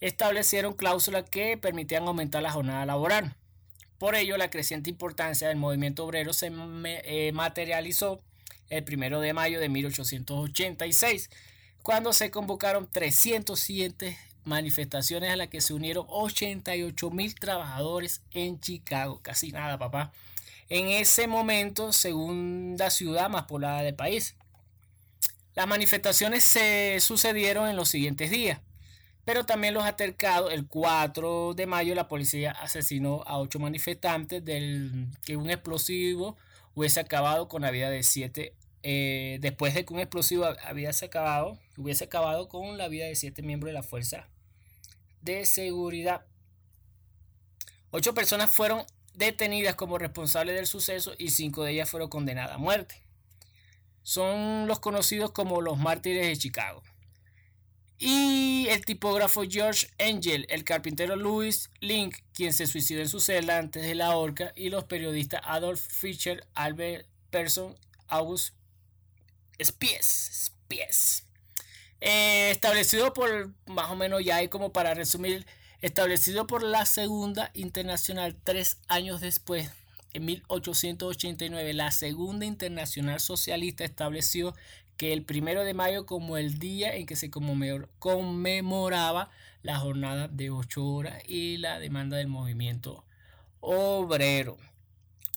establecieron 0.00 0.74
cláusulas 0.74 1.24
que 1.30 1.56
permitían 1.56 2.06
aumentar 2.06 2.42
la 2.42 2.52
jornada 2.52 2.84
laboral. 2.84 3.34
Por 3.96 4.14
ello, 4.14 4.36
la 4.36 4.50
creciente 4.50 4.90
importancia 4.90 5.48
del 5.48 5.56
movimiento 5.56 6.04
obrero 6.04 6.34
se 6.34 6.52
eh, 6.84 7.32
materializó 7.32 8.20
el 8.68 8.84
primero 8.84 9.20
de 9.20 9.32
mayo 9.32 9.58
de 9.58 9.70
1886, 9.70 11.30
cuando 11.82 12.12
se 12.12 12.30
convocaron 12.30 12.90
307 12.90 14.18
manifestaciones 14.44 15.30
a 15.30 15.36
las 15.36 15.48
que 15.48 15.60
se 15.60 15.74
unieron 15.74 16.06
88 16.08 17.10
mil 17.10 17.34
trabajadores 17.34 18.22
en 18.32 18.60
Chicago. 18.60 19.20
Casi 19.22 19.52
nada, 19.52 19.78
papá. 19.78 20.12
En 20.68 20.88
ese 20.88 21.26
momento, 21.26 21.92
segunda 21.92 22.90
ciudad 22.90 23.28
más 23.28 23.44
poblada 23.44 23.82
del 23.82 23.94
país. 23.94 24.34
Las 25.54 25.66
manifestaciones 25.66 26.44
se 26.44 26.98
sucedieron 27.00 27.68
en 27.68 27.76
los 27.76 27.90
siguientes 27.90 28.30
días, 28.30 28.60
pero 29.24 29.44
también 29.44 29.74
los 29.74 29.84
altercados. 29.84 30.52
El 30.52 30.66
4 30.66 31.52
de 31.54 31.66
mayo 31.66 31.94
la 31.94 32.08
policía 32.08 32.52
asesinó 32.52 33.22
a 33.26 33.38
ocho 33.38 33.58
manifestantes 33.58 34.42
del 34.44 35.08
que 35.24 35.36
un 35.36 35.50
explosivo 35.50 36.36
hubiese 36.74 37.00
acabado 37.00 37.48
con 37.48 37.62
la 37.62 37.70
vida 37.70 37.90
de 37.90 38.02
siete. 38.02 38.54
Eh, 38.82 39.38
después 39.40 39.74
de 39.74 39.84
que 39.84 39.92
un 39.92 40.00
explosivo 40.00 40.44
acabado, 40.46 41.58
hubiese 41.76 42.04
acabado 42.04 42.48
con 42.48 42.78
la 42.78 42.88
vida 42.88 43.04
de 43.04 43.14
siete 43.14 43.42
miembros 43.42 43.68
de 43.68 43.74
la 43.74 43.82
fuerza 43.82 44.26
de 45.22 45.46
seguridad. 45.46 46.26
Ocho 47.90 48.14
personas 48.14 48.52
fueron 48.52 48.84
detenidas 49.14 49.74
como 49.74 49.98
responsables 49.98 50.56
del 50.56 50.66
suceso 50.66 51.14
y 51.18 51.30
cinco 51.30 51.64
de 51.64 51.72
ellas 51.72 51.90
fueron 51.90 52.08
condenadas 52.08 52.56
a 52.56 52.58
muerte. 52.58 53.02
Son 54.02 54.66
los 54.66 54.80
conocidos 54.80 55.30
como 55.30 55.60
los 55.60 55.78
mártires 55.78 56.26
de 56.26 56.36
Chicago. 56.36 56.82
Y 57.98 58.66
el 58.68 58.84
tipógrafo 58.84 59.44
George 59.48 59.86
Angel, 60.00 60.44
el 60.48 60.64
carpintero 60.64 61.14
Louis 61.14 61.70
Link, 61.78 62.16
quien 62.34 62.52
se 62.52 62.66
suicidó 62.66 63.00
en 63.00 63.08
su 63.08 63.20
celda 63.20 63.58
antes 63.58 63.84
de 63.84 63.94
la 63.94 64.16
horca, 64.16 64.52
y 64.56 64.70
los 64.70 64.84
periodistas 64.84 65.40
Adolf 65.44 65.80
Fischer, 65.80 66.44
Albert 66.54 67.06
Persson, 67.30 67.78
August 68.08 68.56
Spies. 69.62 70.50
Spies. 70.66 71.11
Eh, 72.04 72.50
establecido 72.50 73.12
por, 73.12 73.52
más 73.66 73.88
o 73.88 73.94
menos 73.94 74.24
ya 74.24 74.36
hay 74.36 74.48
como 74.48 74.72
para 74.72 74.92
resumir, 74.92 75.46
establecido 75.82 76.48
por 76.48 76.64
la 76.64 76.84
Segunda 76.84 77.52
Internacional 77.54 78.34
tres 78.42 78.78
años 78.88 79.20
después, 79.20 79.70
en 80.12 80.24
1889, 80.24 81.72
la 81.74 81.92
Segunda 81.92 82.44
Internacional 82.44 83.20
Socialista 83.20 83.84
estableció 83.84 84.52
que 84.96 85.12
el 85.12 85.22
primero 85.22 85.62
de 85.62 85.74
mayo 85.74 86.04
como 86.04 86.36
el 86.36 86.58
día 86.58 86.92
en 86.96 87.06
que 87.06 87.14
se 87.14 87.30
conmemoraba 87.30 89.30
la 89.62 89.78
jornada 89.78 90.26
de 90.26 90.50
ocho 90.50 90.84
horas 90.84 91.22
y 91.28 91.58
la 91.58 91.78
demanda 91.78 92.16
del 92.16 92.26
movimiento 92.26 93.04
obrero. 93.60 94.58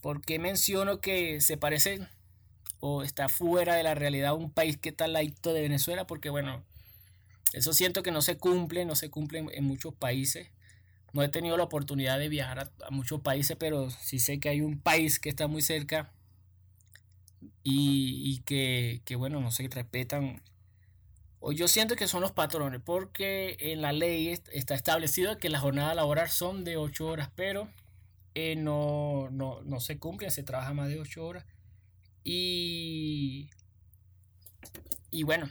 ¿Por 0.01 0.22
qué 0.22 0.39
menciono 0.39 1.00
que 1.00 1.41
se 1.41 1.57
parece 1.57 2.07
o 2.88 3.01
está 3.01 3.30
fuera 3.30 3.74
de 3.74 3.82
la 3.82 3.96
realidad 3.96 4.36
un 4.36 4.51
país 4.51 4.77
que 4.77 4.89
está 4.89 5.06
al 5.06 5.13
lado 5.13 5.54
de 5.54 5.62
Venezuela? 5.62 6.06
Porque 6.06 6.30
bueno, 6.30 6.63
eso 7.51 7.74
siento 7.74 8.04
que 8.04 8.12
no 8.12 8.22
se 8.22 8.38
cumple, 8.38 8.86
no 8.86 8.96
se 8.96 9.10
cumple 9.10 9.39
en, 9.39 9.63
muchos 9.63 9.96
países. 9.96 10.50
No 11.12 11.24
he 11.24 11.30
tenido 11.30 11.58
la 11.58 11.63
oportunidad 11.63 12.20
de 12.20 12.30
viajar 12.30 12.72
a, 12.86 12.92
muchos 12.92 13.22
países, 13.22 13.58
pero 13.60 13.89
sí 13.89 14.20
sé 14.20 14.39
que 14.39 14.50
hay 14.50 14.62
un 14.62 14.80
país 14.80 15.20
que 15.20 15.30
está 15.30 15.48
muy 15.48 15.63
cerca 15.63 16.12
y, 17.63 18.42
que, 18.46 19.01
bueno, 19.18 19.42
no 19.42 19.50
se 19.50 19.68
respetan 19.68 20.44
yo 21.56 21.68
siento 21.68 21.96
que 21.96 22.08
son 22.08 22.22
los 22.22 22.32
patrones, 22.32 22.82
porque 22.84 23.56
en 23.60 23.82
la 23.82 23.94
ley 23.94 24.30
está 24.51 24.74
establecido 24.74 25.38
que 25.38 25.50
la 25.50 25.60
jornada 25.60 25.94
laboral 25.94 26.27
son 26.30 26.63
de 26.63 26.75
8 26.75 27.06
horas, 27.06 27.30
pero 27.36 27.70
eh, 28.34 28.56
no, 28.56 29.30
no, 29.30 29.80
se 29.80 30.00
cumplen, 30.00 30.32
se 30.32 30.42
trabaja 30.42 30.74
más 30.74 30.89
de 30.89 31.00
8 31.00 31.24
horas. 31.24 31.46
Y, 32.25 33.50
y 35.12 35.24
bueno, 35.24 35.48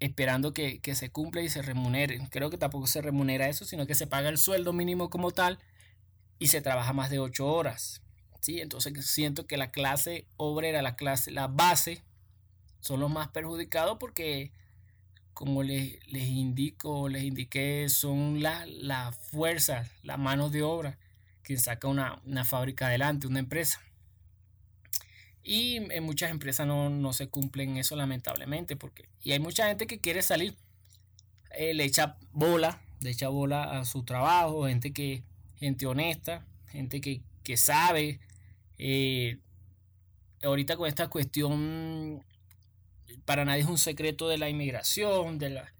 esperando 0.00 0.54
que, 0.54 0.80
se 0.94 1.10
cumpla 1.10 1.42
y 1.42 1.50
se 1.50 1.60
remunere. 1.60 2.26
Creo 2.30 2.48
que 2.48 2.56
tampoco 2.56 2.86
se 2.86 3.02
remunera 3.02 3.48
eso, 3.48 3.66
sino 3.66 3.86
que 3.86 3.94
se 3.94 4.06
paga 4.06 4.30
el 4.30 4.38
sueldo 4.38 4.72
mínimo 4.72 5.10
como 5.10 5.32
tal 5.32 5.58
y 6.38 6.46
se 6.48 6.62
trabaja 6.62 6.94
más 6.94 7.10
de 7.10 7.18
8 7.18 7.46
horas. 7.46 8.02
¿sí? 8.40 8.60
Entonces 8.60 9.04
siento 9.04 9.46
que 9.46 9.58
la 9.58 9.70
clase 9.70 10.26
obrera, 10.38 10.80
la 10.80 10.96
clase, 10.96 11.30
la 11.30 11.48
base, 11.48 12.02
son 12.80 13.00
los 13.00 13.10
más 13.10 13.28
perjudicados 13.28 13.98
porque 14.00 14.52
como 15.34 15.62
les, 15.62 15.98
les 16.06 16.28
indico, 16.28 17.08
les 17.08 17.24
indiqué, 17.24 17.88
son 17.88 18.42
las 18.42 18.68
la 18.68 19.12
fuerzas, 19.12 19.90
la 20.02 20.16
mano 20.16 20.50
de 20.50 20.62
obra 20.62 20.98
que 21.42 21.56
saca 21.58 21.88
una, 21.88 22.44
fábrica 22.44 22.86
adelante, 22.86 23.26
una 23.26 23.40
empresa. 23.40 23.80
Y 25.44 25.76
en 25.76 26.04
muchas 26.04 26.30
empresas 26.30 26.66
no, 26.66 27.12
se 27.12 27.28
cumplen 27.28 27.76
eso 27.76 27.96
lamentablemente, 27.96 28.76
porque 28.76 29.08
y 29.22 29.32
hay 29.32 29.40
mucha 29.40 29.66
gente 29.66 29.86
que 29.86 29.98
quiere 29.98 30.22
salir, 30.22 30.54
eh, 31.50 31.74
le 31.74 31.84
echa 31.84 32.16
bola, 32.32 32.80
le 33.00 33.10
echa 33.10 33.28
bola 33.28 33.78
a 33.78 33.84
su 33.84 34.04
trabajo, 34.04 34.66
gente 34.66 34.92
que, 34.92 35.24
gente 35.56 35.86
honesta, 35.86 36.46
gente 36.68 37.00
que, 37.00 37.22
sabe. 37.56 38.20
Eh, 38.78 39.38
ahorita 40.42 40.76
con 40.76 40.88
esta 40.88 41.08
cuestión 41.08 42.24
para 43.24 43.44
nadie 43.44 43.62
es 43.62 43.68
un 43.68 43.78
secreto 43.78 44.28
de 44.28 44.38
la 44.38 44.48
inmigración, 44.48 45.38
de 45.38 45.50
la, 45.50 45.72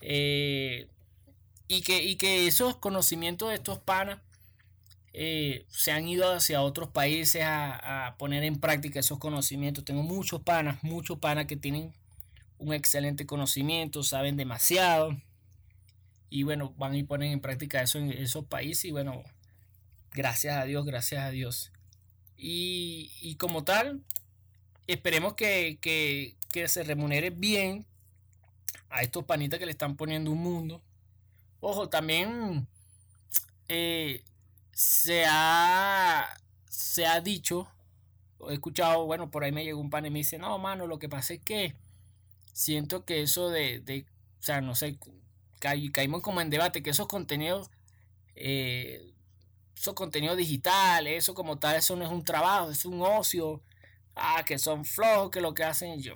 eh, 0.00 0.88
y, 1.66 1.82
que, 1.82 2.02
y 2.02 2.16
que 2.16 2.46
esos 2.46 2.76
conocimientos 2.76 3.48
de 3.50 3.56
estos 3.56 3.78
panas 3.78 4.20
eh, 5.12 5.64
se 5.68 5.92
han 5.92 6.06
ido 6.06 6.32
hacia 6.32 6.62
otros 6.62 6.90
países 6.90 7.42
a, 7.44 8.14
poner 8.18 8.44
en 8.44 8.60
práctica 8.60 9.00
esos 9.00 9.18
conocimientos. 9.18 9.84
Tengo 9.84 10.02
muchos 10.02 10.42
panas, 10.42 10.82
muchos 10.82 11.18
panas 11.18 11.46
que 11.46 11.56
tienen 11.56 11.92
un 12.58 12.72
excelente 12.72 13.26
conocimiento, 13.26 14.02
saben 14.02 14.36
demasiado. 14.36 15.16
Y 16.30 16.42
bueno, 16.42 16.74
van 16.76 16.94
y 16.94 17.04
ponen 17.04 17.32
en 17.32 17.40
práctica 17.40 17.82
eso 17.82 17.98
en 17.98 18.12
esos 18.12 18.44
países. 18.44 18.86
Y 18.86 18.90
bueno, 18.90 19.22
gracias 20.12 20.56
a 20.56 20.64
Dios, 20.64 20.84
gracias 20.84 21.24
a 21.24 21.30
Dios. 21.30 21.72
Y, 22.36 23.34
como 23.38 23.64
tal, 23.64 24.02
esperemos 24.86 25.34
que, 25.34 25.78
que 25.80 26.68
se 26.68 26.84
remunere 26.84 27.30
bien 27.30 27.86
a 28.90 29.02
estos 29.02 29.24
panitas 29.24 29.58
que 29.58 29.66
le 29.66 29.72
están 29.72 29.96
poniendo 29.96 30.30
un 30.30 30.38
mundo. 30.38 30.82
Ojo, 31.60 31.88
también 31.88 32.68
eh, 33.68 34.22
se, 34.78 35.24
ha, 35.26 36.28
se 36.68 37.04
ha 37.04 37.20
dicho, 37.20 37.66
he 38.48 38.54
escuchado, 38.54 39.06
bueno, 39.06 39.28
por 39.28 39.42
ahí 39.42 39.50
me 39.50 39.64
llegó 39.64 39.80
un 39.80 39.90
pan 39.90 40.06
y 40.06 40.10
me 40.10 40.20
dice, 40.20 40.38
no, 40.38 40.56
mano, 40.58 40.86
lo 40.86 41.00
que 41.00 41.08
pasa 41.08 41.34
es 41.34 41.40
que 41.40 41.74
siento 42.52 43.04
que 43.04 43.22
eso 43.22 43.50
de, 43.50 43.80
de 43.80 44.06
o 44.38 44.42
sea, 44.42 44.60
no 44.60 44.76
sé, 44.76 44.96
caímos 45.92 46.22
como 46.22 46.40
en 46.40 46.50
debate, 46.50 46.84
que 46.84 46.90
esos 46.90 47.08
contenidos, 47.08 47.72
eh, 48.36 49.12
esos 49.76 49.94
contenidos 49.94 50.36
digitales, 50.36 51.24
eso 51.24 51.34
como 51.34 51.58
tal, 51.58 51.74
eso 51.74 51.96
no 51.96 52.04
es 52.04 52.12
un 52.12 52.22
trabajo, 52.24 52.70
es 52.70 52.84
un 52.84 53.02
ocio, 53.02 53.60
ah, 54.14 54.44
que 54.46 54.58
son 54.58 54.84
flojos, 54.84 55.30
que 55.30 55.40
lo 55.40 55.54
que 55.54 55.64
hacen 55.64 56.00
yo 56.00 56.14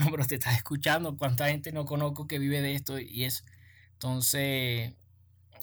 no, 0.00 0.10
pero 0.10 0.24
te 0.26 0.36
estás 0.36 0.56
escuchando, 0.56 1.18
cuánta 1.18 1.48
gente 1.48 1.70
no 1.70 1.84
conozco 1.84 2.26
que 2.26 2.38
vive 2.38 2.62
de 2.62 2.74
esto 2.74 2.98
y 2.98 3.24
eso. 3.24 3.44
Entonces, 3.92 4.94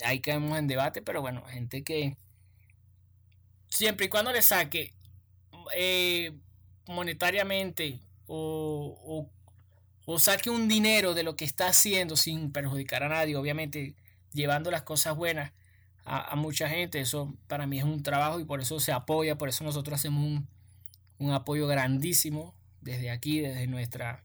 ahí 0.03 0.20
caemos 0.20 0.58
en 0.58 0.67
debate, 0.67 1.01
pero 1.01 1.22
bueno, 1.22 1.43
gente 1.46 1.84
que 1.84 2.17
siempre 3.67 4.08
y 4.08 4.10
cuando 4.10 4.31
le 4.31 4.41
saque 4.41 4.93
eh, 5.75 6.34
monetariamente 6.88 8.00
o, 8.27 9.29
o, 10.05 10.20
saque 10.20 10.50
un 10.50 10.67
dinero 10.67 11.13
de 11.13 11.24
lo 11.24 11.36
que 11.36 11.46
está 11.46 11.67
haciendo 11.67 12.15
sin 12.17 12.51
perjudicar 12.51 13.03
a 13.03 13.10
nadie, 13.10 13.36
obviamente 13.36 13.96
llevando 14.34 14.70
las 14.72 14.84
cosas 14.84 15.15
buenas 15.15 15.53
a, 16.03 16.36
mucha 16.36 16.67
gente, 16.67 17.00
eso 17.00 17.34
para 17.48 17.67
mí 17.67 17.77
es 17.77 17.84
un 17.86 18.03
trabajo 18.03 18.39
y 18.39 18.46
por 18.46 18.60
eso 18.60 18.79
se 18.79 18.91
apoya, 18.91 19.38
por 19.38 19.50
eso 19.50 19.63
nosotros 19.63 20.00
hacemos 20.00 20.24
un, 20.24 20.48
un 21.20 21.31
apoyo 21.31 21.67
grandísimo 21.67 22.53
desde 22.81 23.12
aquí, 23.12 23.39
desde 23.39 23.67
nuestra, 23.67 24.24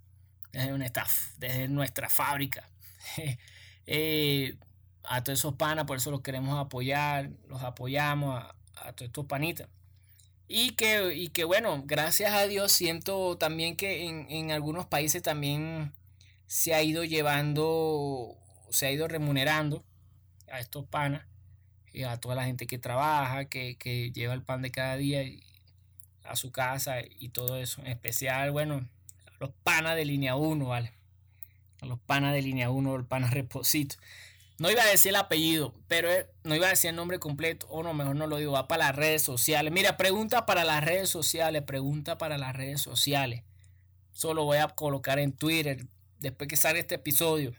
desde 0.52 0.76
nuestra, 0.76 1.06
desde 1.38 1.68
nuestra 1.68 2.08
fábrica. 2.08 2.68
Eh, 3.88 4.56
a 5.08 5.22
todos 5.22 5.38
esos 5.38 5.54
panas, 5.54 5.84
por 5.86 5.96
eso 5.96 6.10
los 6.10 6.20
queremos 6.20 6.58
apoyar, 6.58 7.30
los 7.48 7.62
apoyamos 7.62 8.42
a, 8.74 8.92
todos 8.92 9.08
estos 9.08 9.26
panitas. 9.26 9.68
Y 10.48 10.72
que, 10.72 11.14
y 11.14 11.28
que 11.28 11.44
bueno, 11.44 11.82
gracias 11.86 12.32
a 12.32 12.46
Dios 12.46 12.70
siento 12.72 13.36
también 13.36 13.76
que 13.76 14.06
en, 14.06 14.26
en 14.30 14.52
algunos 14.52 14.86
países 14.86 15.22
también 15.22 15.92
se 16.46 16.74
ha 16.74 16.82
ido 16.82 17.04
llevando, 17.04 18.36
se 18.70 18.86
ha 18.86 18.92
ido 18.92 19.08
remunerando 19.08 19.84
a 20.50 20.60
estos 20.60 20.84
panas 20.86 21.26
y 21.92 22.04
a 22.04 22.18
toda 22.18 22.34
la 22.34 22.44
gente 22.44 22.66
que 22.66 22.78
trabaja, 22.78 23.46
que, 23.46 23.76
que 23.76 24.12
lleva 24.12 24.34
el 24.34 24.42
pan 24.42 24.62
de 24.62 24.70
cada 24.70 24.96
día 24.96 25.22
y, 25.22 25.42
a 26.28 26.36
su 26.36 26.52
casa 26.52 26.98
y 27.00 27.30
todo 27.30 27.56
eso. 27.56 27.80
En 27.82 27.88
especial, 27.88 28.50
bueno, 28.50 28.86
a 29.26 29.36
los 29.40 29.50
panas 29.62 29.96
de 29.96 30.04
línea 30.04 30.36
1, 30.36 30.66
¿vale? 30.66 30.92
A 31.80 31.86
los 31.86 31.98
panas 31.98 32.32
de 32.34 32.42
línea 32.42 32.70
1, 32.70 32.96
el 32.96 33.04
pana 33.04 33.30
Reposito. 33.30 33.96
No 34.58 34.70
iba 34.70 34.82
a 34.82 34.86
decir 34.86 35.10
el 35.10 35.16
apellido, 35.16 35.74
pero 35.86 36.08
no 36.44 36.54
iba 36.54 36.66
a 36.66 36.70
decir 36.70 36.90
el 36.90 36.96
nombre 36.96 37.18
completo, 37.18 37.66
o 37.68 37.82
no, 37.82 37.92
mejor 37.92 38.16
no 38.16 38.26
lo 38.26 38.38
digo, 38.38 38.52
va 38.52 38.68
para 38.68 38.86
las 38.86 38.96
redes 38.96 39.22
sociales. 39.22 39.72
Mira, 39.72 39.96
pregunta 39.96 40.46
para 40.46 40.64
las 40.64 40.82
redes 40.82 41.10
sociales, 41.10 41.62
pregunta 41.62 42.16
para 42.16 42.38
las 42.38 42.56
redes 42.56 42.80
sociales. 42.80 43.42
Solo 44.12 44.44
voy 44.44 44.58
a 44.58 44.68
colocar 44.68 45.18
en 45.18 45.32
Twitter 45.32 45.86
después 46.18 46.48
que 46.48 46.56
salga 46.56 46.80
este 46.80 46.94
episodio. 46.94 47.52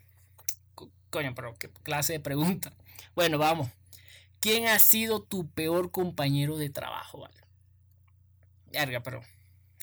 Coño, 1.09 1.33
pero 1.35 1.55
qué 1.55 1.69
clase 1.69 2.13
de 2.13 2.19
pregunta. 2.19 2.73
Bueno, 3.15 3.37
vamos. 3.37 3.69
¿Quién 4.39 4.67
ha 4.67 4.79
sido 4.79 5.21
tu 5.21 5.49
peor 5.49 5.91
compañero 5.91 6.57
de 6.57 6.69
trabajo? 6.69 7.19
¿vale? 7.19 7.35
pero 9.01 9.21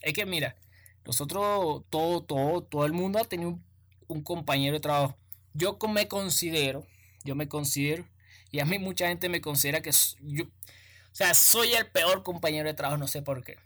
es 0.03 0.13
que 0.13 0.27
mira, 0.27 0.57
nosotros, 1.05 1.85
todo, 1.91 2.23
todo, 2.23 2.63
todo 2.63 2.85
el 2.87 2.93
mundo 2.93 3.19
ha 3.19 3.25
tenido 3.25 3.59
un, 4.07 4.23
compañero 4.23 4.75
de 4.75 4.81
trabajo. 4.81 5.17
Yo 5.53 5.79
me 5.89 6.09
considero, 6.09 6.87
yo 7.25 7.35
me 7.35 7.49
considero, 7.49 8.07
y 8.51 8.61
a 8.61 8.65
mí 8.65 8.79
mucha 8.79 9.09
gente 9.09 9.29
me 9.29 9.41
considera 9.41 9.83
que 9.83 9.91
yo, 10.21 10.45
o 10.45 11.15
sea, 11.15 11.35
soy 11.35 11.73
el 11.75 11.87
peor 11.87 12.23
compañero 12.23 12.69
de 12.69 12.75
trabajo, 12.75 12.99
no 12.99 13.09
sé 13.09 13.23
por 13.23 13.43
qué. 13.45 13.57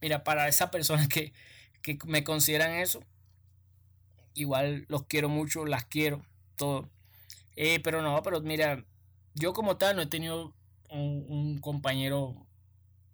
Mira, 0.00 0.24
para 0.24 0.48
esas 0.48 0.70
personas 0.70 1.08
que, 1.08 1.32
que 1.82 1.98
me 2.06 2.24
consideran 2.24 2.72
eso, 2.72 3.02
igual 4.34 4.84
los 4.88 5.04
quiero 5.04 5.28
mucho, 5.28 5.64
las 5.66 5.84
quiero, 5.84 6.24
todo. 6.56 6.88
Eh, 7.56 7.80
pero 7.80 8.02
no, 8.02 8.22
pero 8.22 8.40
mira, 8.40 8.84
yo 9.34 9.52
como 9.52 9.76
tal 9.76 9.96
no 9.96 10.02
he 10.02 10.06
tenido 10.06 10.54
un, 10.90 11.58
compañero 11.60 12.46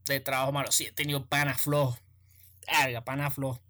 de 0.07 0.21
trabajo 0.21 0.53
malo. 0.53 0.73
Sí, 0.73 0.87
he 0.87 0.93
tenido 0.93 1.27
panas 1.27 1.61
flojos. 1.61 1.99
Arga, 2.67 3.05
panas 3.05 3.35
flojos. 3.35 3.61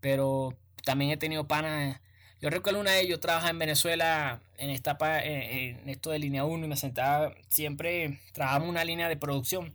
Pero 0.00 0.56
también 0.84 1.10
he 1.10 1.16
tenido 1.16 1.46
panas. 1.48 2.00
Yo 2.40 2.50
recuerdo 2.50 2.80
una 2.80 2.92
de 2.92 3.00
ellos, 3.00 3.18
trabajaba 3.20 3.50
en 3.50 3.58
Venezuela 3.58 4.40
en, 4.58 4.70
esta, 4.70 4.96
en 5.24 5.88
esto 5.88 6.10
de 6.10 6.20
línea 6.20 6.44
1 6.44 6.66
y 6.66 6.68
me 6.68 6.76
sentaba, 6.76 7.34
siempre 7.48 8.20
trabajamos 8.32 8.68
una 8.68 8.84
línea 8.84 9.08
de 9.08 9.16
producción. 9.16 9.74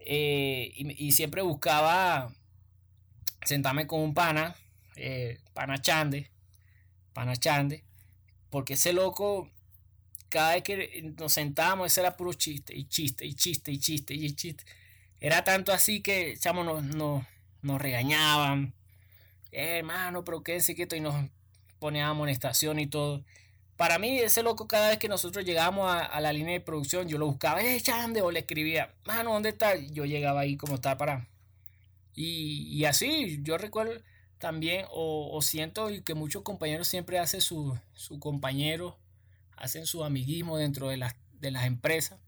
Eh, 0.00 0.72
y, 0.76 1.12
siempre 1.12 1.42
buscaba 1.42 2.32
sentarme 3.44 3.86
con 3.86 4.00
un 4.00 4.14
pana, 4.14 4.56
eh, 4.96 5.38
pana 5.54 5.80
Chande, 5.80 6.30
pana 7.12 7.36
Chande, 7.36 7.84
porque 8.50 8.74
ese 8.74 8.92
loco, 8.92 9.48
cada 10.28 10.54
vez 10.54 10.64
que 10.64 11.14
nos 11.18 11.32
sentábamos, 11.32 11.86
ese 11.86 12.00
era 12.00 12.16
puro 12.16 12.32
chiste, 12.32 12.76
y 12.76 12.84
chiste, 12.84 13.24
y 13.24 13.34
chiste, 13.34 13.70
y 13.70 13.78
chiste, 13.78 14.14
y 14.14 14.32
chiste. 14.34 14.64
Era 15.20 15.44
tanto 15.44 15.72
así 15.72 16.02
que, 16.02 16.36
chamo, 16.36 16.64
nos, 16.64 16.82
nos, 17.62 17.80
regañaban. 17.80 18.74
Eh, 19.52 19.78
hermano, 19.78 20.24
pero 20.24 20.42
quédense 20.42 20.74
quieto 20.74 20.96
y 20.96 21.00
nos 21.00 21.14
ponían 21.82 22.06
amonestación 22.06 22.78
y 22.78 22.86
todo. 22.86 23.24
para 23.76 23.98
mí, 23.98 24.20
ese 24.20 24.44
loco, 24.44 24.68
cada 24.68 24.90
vez 24.90 24.98
que 24.98 25.08
nosotros 25.08 25.44
llegábamos 25.44 25.90
a, 25.90 26.20
la 26.20 26.32
línea 26.32 26.52
de 26.52 26.60
producción, 26.60 27.08
yo 27.08 27.18
lo 27.18 27.26
buscaba, 27.26 27.60
eh, 27.60 27.80
Chande, 27.80 28.22
o 28.22 28.30
le 28.30 28.40
escribía, 28.40 28.94
mano, 29.04 29.32
¿dónde 29.32 29.48
está? 29.48 29.74
Yo 29.74 30.04
llegaba 30.04 30.42
ahí 30.42 30.56
como 30.56 30.76
está 30.76 30.96
para. 30.96 31.28
Y, 32.14 32.68
y 32.68 32.84
así, 32.84 33.40
yo 33.42 33.58
recuerdo 33.58 34.00
también, 34.38 34.86
o, 34.90 35.40
siento 35.42 35.88
que 36.04 36.14
muchos 36.14 36.42
compañeros 36.42 36.86
siempre 36.86 37.18
hacen 37.18 37.40
su, 37.40 37.76
su 37.94 38.20
compañero, 38.20 38.96
hacen 39.56 39.86
su 39.86 40.04
amiguismo 40.04 40.58
dentro 40.58 40.88
de 40.88 40.98
las, 40.98 41.16
de 41.40 41.50
las 41.50 41.64
empresas 41.66 42.20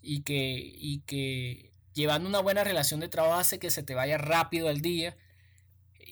y 0.00 0.22
que, 0.22 0.72
y 0.74 1.00
que 1.00 1.70
llevando 1.92 2.30
una 2.30 2.40
buena 2.40 2.64
relación 2.64 3.00
de 3.00 3.08
trabajo 3.08 3.40
hace 3.40 3.58
que 3.58 3.70
se 3.70 3.82
te 3.82 3.94
vaya 3.94 4.16
rápido 4.16 4.70
el 4.70 4.80
día 4.80 5.16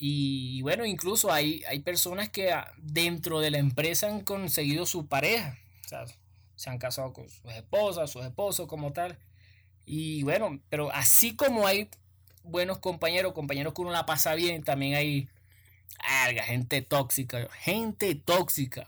y 0.00 0.62
bueno, 0.62 0.85
incluso 0.85 1.33
hay, 1.33 1.62
hay 1.69 1.81
personas 1.81 2.28
que 2.28 2.52
ah, 2.52 2.73
dentro 2.78 3.40
de 3.40 3.50
la 3.50 3.59
empresa 3.59 4.07
han 4.07 4.21
conseguido 4.21 4.87
su 4.87 5.07
pareja. 5.07 5.59
O 5.85 5.88
sea, 5.88 6.05
se 6.55 6.71
han 6.71 6.78
casado 6.78 7.12
con 7.12 7.28
sus 7.28 7.52
esposas, 7.52 8.11
sus 8.11 8.25
esposos 8.25 8.67
como 8.69 8.93
tal. 8.93 9.19
Y 9.87 10.23
bueno, 10.23 10.61
pero 10.69 10.93
así 10.93 11.35
como 11.35 11.67
hay 11.67 11.88
buenos 12.43 12.78
compañeros, 12.78 13.33
compañeros 13.33 13.75
que 13.75 13.81
uno 13.81 13.90
la 13.90 14.07
pasa 14.07 14.35
bien, 14.35 14.62
también 14.62 14.95
hay 14.95 15.28
alga, 15.99 16.45
gente 16.45 16.83
tóxica, 16.83 17.49
gente 17.59 18.14
tóxica. 18.14 18.87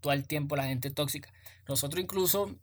Todo 0.00 0.12
el 0.12 0.26
tiempo 0.26 0.56
la 0.56 0.64
gente 0.64 0.90
tóxica. 0.90 1.32
Nosotros 1.68 2.02
incluso 2.02 2.54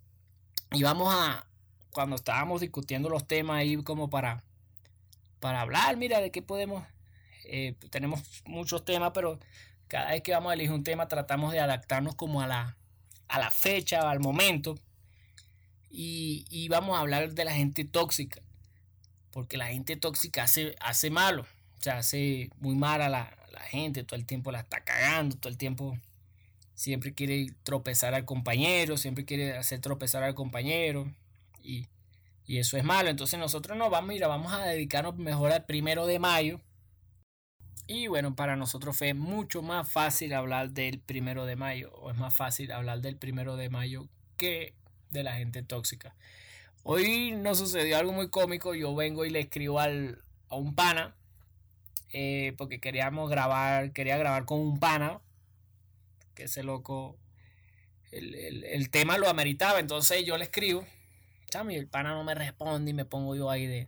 íbamos 0.71 1.13
a, 1.13 1.45
cuando 1.91 2.15
estábamos 2.15 2.61
discutiendo 2.61 3.09
los 3.09 3.27
temas 3.27 3.57
ahí 3.57 3.77
como 3.83 4.09
para, 4.09 4.43
para 5.39 5.61
hablar, 5.61 5.97
mira, 5.97 6.19
de 6.19 6.31
qué 6.31 6.41
podemos 6.41 6.83
eh, 7.45 7.75
tenemos 7.89 8.21
muchos 8.45 8.85
temas, 8.85 9.11
pero 9.13 9.39
cada 9.87 10.11
vez 10.11 10.21
que 10.21 10.31
vamos 10.31 10.51
a 10.51 10.53
elegir 10.53 10.71
un 10.71 10.83
tema 10.83 11.07
tratamos 11.07 11.51
de 11.51 11.59
adaptarnos 11.59 12.15
como 12.15 12.41
a 12.41 12.47
la, 12.47 12.77
a 13.27 13.39
la 13.39 13.51
fecha, 13.51 14.09
al 14.09 14.19
momento. 14.19 14.75
Y, 15.89 16.45
y, 16.49 16.69
vamos 16.69 16.97
a 16.97 17.01
hablar 17.01 17.33
de 17.33 17.45
la 17.45 17.53
gente 17.53 17.85
tóxica. 17.85 18.41
Porque 19.31 19.57
la 19.57 19.67
gente 19.67 19.95
tóxica 19.95 20.43
hace, 20.43 20.75
hace 20.79 21.11
malo. 21.11 21.43
O 21.79 21.83
sea, 21.83 21.99
hace 21.99 22.49
muy 22.59 22.75
mal 22.75 23.01
a 23.01 23.09
la, 23.09 23.37
la 23.51 23.59
gente. 23.61 24.03
Todo 24.03 24.15
el 24.15 24.25
tiempo 24.25 24.51
la 24.51 24.61
está 24.61 24.83
cagando. 24.83 25.35
Todo 25.37 25.49
el 25.49 25.57
tiempo 25.57 25.97
siempre 26.73 27.13
quiere 27.13 27.53
tropezar 27.63 28.15
al 28.15 28.25
compañero. 28.25 28.97
Siempre 28.97 29.25
quiere 29.25 29.55
hacer 29.55 29.81
tropezar 29.81 30.23
al 30.23 30.33
compañero. 30.33 31.11
Y, 31.61 31.87
y 32.47 32.57
eso 32.57 32.77
es 32.77 32.83
malo. 32.83 33.09
Entonces 33.09 33.39
nosotros 33.39 33.77
no 33.77 33.91
vamos, 33.91 34.09
mira, 34.09 34.27
vamos 34.27 34.51
a 34.51 34.65
dedicarnos 34.65 35.15
mejor 35.17 35.51
al 35.51 35.65
primero 35.65 36.07
de 36.07 36.17
mayo 36.17 36.59
y 37.87 38.07
bueno, 38.07 38.35
para 38.35 38.55
nosotros 38.55 38.97
fue 38.97 39.13
mucho 39.13 39.61
más 39.61 39.89
fácil 39.89 40.33
hablar 40.33 40.71
del 40.71 40.99
primero 40.99 41.45
de 41.45 41.55
mayo, 41.55 41.91
o 41.95 42.11
es 42.11 42.17
más 42.17 42.33
fácil 42.33 42.71
hablar 42.71 43.01
del 43.01 43.17
primero 43.17 43.55
de 43.55 43.69
mayo 43.69 44.07
que 44.37 44.73
de 45.09 45.23
la 45.23 45.33
gente 45.33 45.63
tóxica. 45.63 46.15
Hoy 46.83 47.31
nos 47.31 47.59
sucedió 47.59 47.97
algo 47.97 48.11
muy 48.11 48.29
cómico. 48.29 48.75
Yo 48.75 48.93
vengo 48.93 49.23
y 49.25 49.29
le 49.29 49.39
escribo 49.39 49.79
al, 49.79 50.21
a 50.49 50.55
un 50.55 50.75
pana, 50.75 51.15
eh, 52.09 52.53
porque 52.57 52.79
queríamos 52.79 53.29
grabar, 53.29 53.93
quería 53.93 54.17
grabar 54.17 54.45
con 54.45 54.59
un 54.59 54.79
pana, 54.79 55.21
que 56.35 56.43
ese 56.43 56.63
loco, 56.63 57.17
el, 58.11 58.63
el 58.65 58.89
tema 58.89 59.17
lo 59.17 59.29
ameritaba. 59.29 59.79
Entonces 59.79 60.25
yo 60.25 60.37
le 60.37 60.45
escribo, 60.45 60.85
y 61.69 61.75
el 61.75 61.87
pana 61.87 62.11
no 62.11 62.23
me 62.23 62.33
responde 62.33 62.91
y 62.91 62.93
me 62.93 63.05
pongo 63.05 63.35
yo 63.35 63.49
ahí 63.49 63.67
de, 63.67 63.87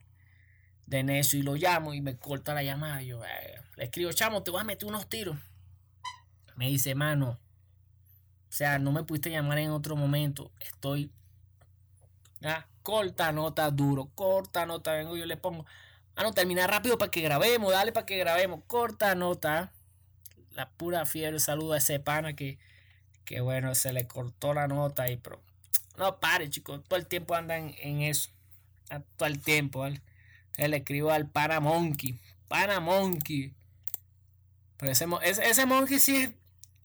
de 0.85 1.03
necio 1.03 1.39
y 1.39 1.43
lo 1.43 1.55
llamo 1.55 1.93
y 1.93 2.01
me 2.01 2.17
corta 2.17 2.53
la 2.53 2.63
llamada. 2.63 3.01
Yo 3.01 3.23
eh, 3.23 3.61
le 3.75 3.85
escribo, 3.85 4.11
chamo, 4.13 4.43
te 4.43 4.51
voy 4.51 4.61
a 4.61 4.65
meter 4.65 4.87
unos 4.87 5.07
tiros. 5.07 5.37
Me 6.55 6.67
dice, 6.69 6.95
mano, 6.95 7.31
o 7.31 8.57
sea, 8.57 8.79
no 8.79 8.91
me 8.91 9.03
pudiste 9.03 9.29
llamar 9.29 9.57
en 9.57 9.71
otro 9.71 9.95
momento. 9.95 10.51
Estoy. 10.61 11.11
Ah, 12.43 12.65
corta 12.83 13.31
nota 13.31 13.69
duro, 13.71 14.09
corta 14.15 14.65
nota. 14.65 14.93
Vengo, 14.93 15.17
yo 15.17 15.25
le 15.25 15.37
pongo. 15.37 15.65
Ah, 16.15 16.23
no, 16.23 16.31
termina 16.31 16.65
rápido 16.65 16.97
para 16.97 17.11
que 17.11 17.21
grabemos, 17.21 17.73
dale 17.73 17.91
para 17.91 18.05
que 18.05 18.17
grabemos. 18.17 18.61
Corta 18.67 19.13
nota. 19.15 19.71
La 20.51 20.69
pura 20.69 21.05
fiebre, 21.05 21.39
saludo 21.39 21.73
a 21.73 21.79
ese 21.79 21.99
pana 21.99 22.33
que, 22.37 22.57
que 23.25 23.41
bueno, 23.41 23.75
se 23.75 23.91
le 23.91 24.07
cortó 24.07 24.53
la 24.53 24.67
nota 24.67 25.09
y 25.09 25.17
pero. 25.17 25.41
No 25.97 26.19
pare, 26.19 26.49
chicos, 26.49 26.81
todo 26.87 26.97
el 26.99 27.07
tiempo 27.07 27.35
andan 27.35 27.73
en 27.79 28.01
eso. 28.01 28.29
Todo 29.17 29.27
el 29.27 29.41
tiempo, 29.41 29.79
¿vale? 29.79 30.01
Le 30.57 30.77
escribo 30.77 31.11
al 31.11 31.29
Pana 31.29 31.59
Monkey. 31.59 32.17
Pana 32.47 32.79
Monkey. 32.79 33.53
Pero 34.77 34.91
ese, 34.91 35.05
ese, 35.23 35.65
Monkey 35.65 35.99
sí 35.99 36.15
es 36.15 36.31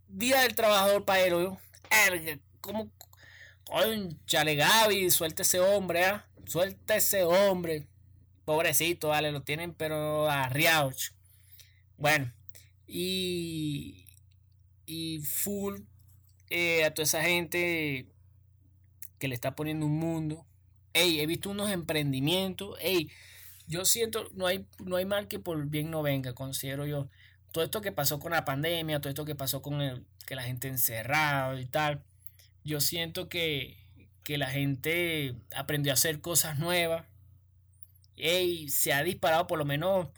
Día 0.08 0.40
del 0.42 0.54
Trabajador 0.54 1.04
para 1.04 1.20
él. 1.20 1.56
¿Cómo? 2.60 2.90
chale 4.26 4.56
Gaby, 4.56 5.10
suelta 5.10 5.42
ese 5.42 5.60
hombre, 5.60 6.04
¿ah? 6.04 6.26
Suelta 6.46 6.96
ese 6.96 7.22
hombre. 7.24 7.86
Pobrecito, 8.44 9.08
vale, 9.08 9.30
lo 9.30 9.42
tienen 9.42 9.74
pero 9.74 10.28
arriado. 10.28 10.90
Bueno, 11.96 12.32
y, 12.86 14.06
y 14.86 15.20
full 15.20 15.82
eh, 16.48 16.84
a 16.84 16.92
toda 16.92 17.04
esa 17.04 17.22
gente 17.22 18.06
que 19.18 19.28
le 19.28 19.34
está 19.34 19.54
poniendo 19.54 19.86
un 19.86 19.98
mundo. 19.98 20.44
Ey, 20.92 21.20
he 21.20 21.26
visto 21.26 21.50
unos 21.50 21.70
emprendimientos. 21.70 22.76
Ey, 22.80 23.10
yo 23.70 23.84
siento, 23.84 24.28
no 24.34 24.46
hay, 24.48 24.66
no 24.84 24.96
hay 24.96 25.06
mal 25.06 25.28
que 25.28 25.38
por 25.38 25.64
bien 25.66 25.90
no 25.92 26.02
venga, 26.02 26.34
considero 26.34 26.86
yo. 26.86 27.08
Todo 27.52 27.64
esto 27.64 27.80
que 27.80 27.92
pasó 27.92 28.18
con 28.18 28.32
la 28.32 28.44
pandemia, 28.44 29.00
todo 29.00 29.10
esto 29.10 29.24
que 29.24 29.36
pasó 29.36 29.62
con 29.62 29.80
el, 29.80 30.04
que 30.26 30.34
la 30.34 30.42
gente 30.42 30.66
encerrada 30.66 31.58
y 31.60 31.66
tal, 31.66 32.02
yo 32.64 32.80
siento 32.80 33.28
que, 33.28 33.78
que 34.24 34.38
la 34.38 34.50
gente 34.50 35.36
aprendió 35.54 35.92
a 35.92 35.94
hacer 35.94 36.20
cosas 36.20 36.58
nuevas. 36.58 37.06
Y 38.16 38.68
se 38.70 38.92
ha 38.92 39.04
disparado 39.04 39.46
por 39.46 39.58
lo 39.58 39.64
menos 39.64 40.08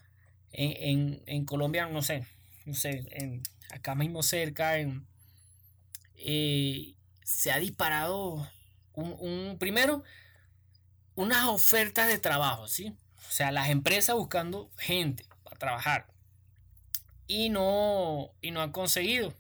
en, 0.51 0.73
en, 1.12 1.23
en 1.27 1.45
Colombia, 1.45 1.87
no 1.87 2.03
sé, 2.03 2.27
no 2.65 2.75
sé, 2.75 3.07
en, 3.11 3.43
acá 3.71 3.95
mismo 3.95 4.23
cerca, 4.23 4.79
en, 4.79 5.07
eh, 6.17 6.95
se 7.23 7.53
ha 7.53 7.59
disparado 7.59 8.51
un, 8.95 9.15
un, 9.21 9.59
primero 9.59 10.03
unas 11.15 11.47
ofertas 11.47 12.09
de 12.09 12.19
trabajo, 12.19 12.67
¿sí? 12.67 12.97
O 13.29 13.33
sea, 13.33 13.51
las 13.53 13.71
empresas 13.71 14.17
buscando 14.17 14.71
gente 14.77 15.27
para 15.45 15.59
trabajar. 15.59 16.07
Y 17.27 17.49
no, 17.49 18.31
y 18.41 18.51
no 18.51 18.61
han 18.61 18.73
conseguido. 18.73 19.33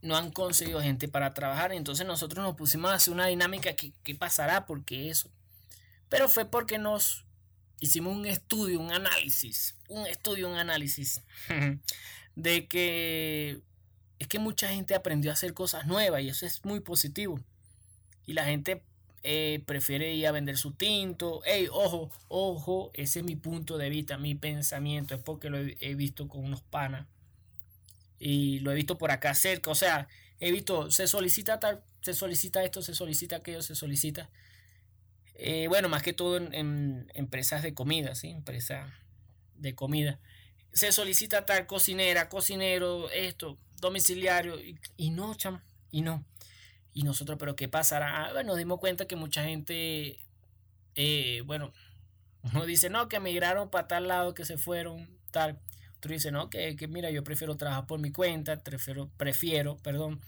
No 0.00 0.16
han 0.16 0.30
conseguido 0.30 0.80
gente 0.80 1.08
para 1.08 1.34
trabajar. 1.34 1.72
Entonces 1.72 2.06
nosotros 2.06 2.44
nos 2.44 2.56
pusimos 2.56 2.90
a 2.90 2.94
hacer 2.94 3.12
una 3.12 3.26
dinámica. 3.26 3.74
que 3.74 3.92
qué 4.02 4.14
pasará? 4.14 4.66
porque 4.66 5.10
eso? 5.10 5.30
Pero 6.08 6.28
fue 6.28 6.44
porque 6.46 6.78
nos 6.78 7.26
hicimos 7.80 8.16
un 8.16 8.26
estudio, 8.26 8.80
un 8.80 8.92
análisis. 8.92 9.76
Un 9.88 10.06
estudio, 10.06 10.48
un 10.48 10.56
análisis. 10.56 11.22
de 12.36 12.68
que 12.68 13.60
es 14.18 14.28
que 14.28 14.38
mucha 14.38 14.68
gente 14.68 14.94
aprendió 14.94 15.30
a 15.30 15.34
hacer 15.34 15.54
cosas 15.54 15.86
nuevas 15.86 16.22
y 16.22 16.28
eso 16.28 16.46
es 16.46 16.64
muy 16.64 16.80
positivo. 16.80 17.40
Y 18.26 18.32
la 18.32 18.44
gente 18.44 18.82
eh, 19.30 19.62
prefiere 19.66 20.14
ir 20.14 20.26
a 20.26 20.32
vender 20.32 20.56
su 20.56 20.72
tinto. 20.72 21.44
Ey, 21.44 21.68
ojo, 21.70 22.10
ojo, 22.28 22.90
ese 22.94 23.18
es 23.18 23.26
mi 23.26 23.36
punto 23.36 23.76
de 23.76 23.90
vista, 23.90 24.16
mi 24.16 24.34
pensamiento. 24.34 25.14
Es 25.14 25.20
porque 25.20 25.50
lo 25.50 25.58
he, 25.58 25.94
visto 25.96 26.28
con 26.28 26.42
unos 26.42 26.62
panas. 26.62 27.06
Y 28.18 28.60
lo 28.60 28.72
he 28.72 28.74
visto 28.74 28.96
por 28.96 29.10
acá 29.10 29.34
cerca. 29.34 29.70
O 29.70 29.74
sea, 29.74 30.08
he 30.40 30.50
visto, 30.50 30.90
se 30.90 31.06
solicita 31.06 31.60
tal, 31.60 31.82
se 32.00 32.14
solicita 32.14 32.64
esto, 32.64 32.80
se 32.80 32.94
solicita 32.94 33.36
aquello, 33.36 33.60
se 33.60 33.74
solicita. 33.74 34.30
Eh, 35.34 35.66
bueno, 35.68 35.90
más 35.90 36.02
que 36.02 36.14
todo 36.14 36.38
en, 36.38 37.10
empresas 37.12 37.62
de 37.62 37.74
comida, 37.74 38.14
¿sí? 38.14 38.30
Empresas 38.30 38.90
de 39.56 39.74
comida. 39.74 40.18
Se 40.72 40.90
solicita 40.90 41.44
tal 41.44 41.66
cocinera, 41.66 42.30
cocinero, 42.30 43.10
esto, 43.10 43.58
domiciliario. 43.78 44.58
Y, 44.58 44.78
y 44.96 45.10
no, 45.10 45.34
cham, 45.34 45.60
y 45.90 46.00
no. 46.00 46.24
Y 46.98 47.04
nosotros, 47.04 47.38
pero 47.38 47.54
¿qué 47.54 47.68
pasará? 47.68 48.24
Ah, 48.24 48.32
bueno, 48.32 48.48
nos 48.48 48.58
dimos 48.58 48.80
cuenta 48.80 49.06
que 49.06 49.14
mucha 49.14 49.44
gente, 49.44 50.18
eh, 50.96 51.42
bueno, 51.46 51.72
uno 52.42 52.66
dice, 52.66 52.90
no, 52.90 53.08
que 53.08 53.18
emigraron 53.18 53.70
para 53.70 53.86
tal 53.86 54.08
lado, 54.08 54.34
que 54.34 54.44
se 54.44 54.58
fueron, 54.58 55.08
tal. 55.30 55.60
Otro 55.96 56.12
dice, 56.12 56.32
no, 56.32 56.50
que, 56.50 56.74
que 56.74 56.88
mira, 56.88 57.12
yo 57.12 57.22
prefiero 57.22 57.56
trabajar 57.56 57.86
por 57.86 58.00
mi 58.00 58.10
cuenta, 58.10 58.64
prefiero, 58.64 59.08
prefiero 59.16 59.76
perdón, 59.76 60.20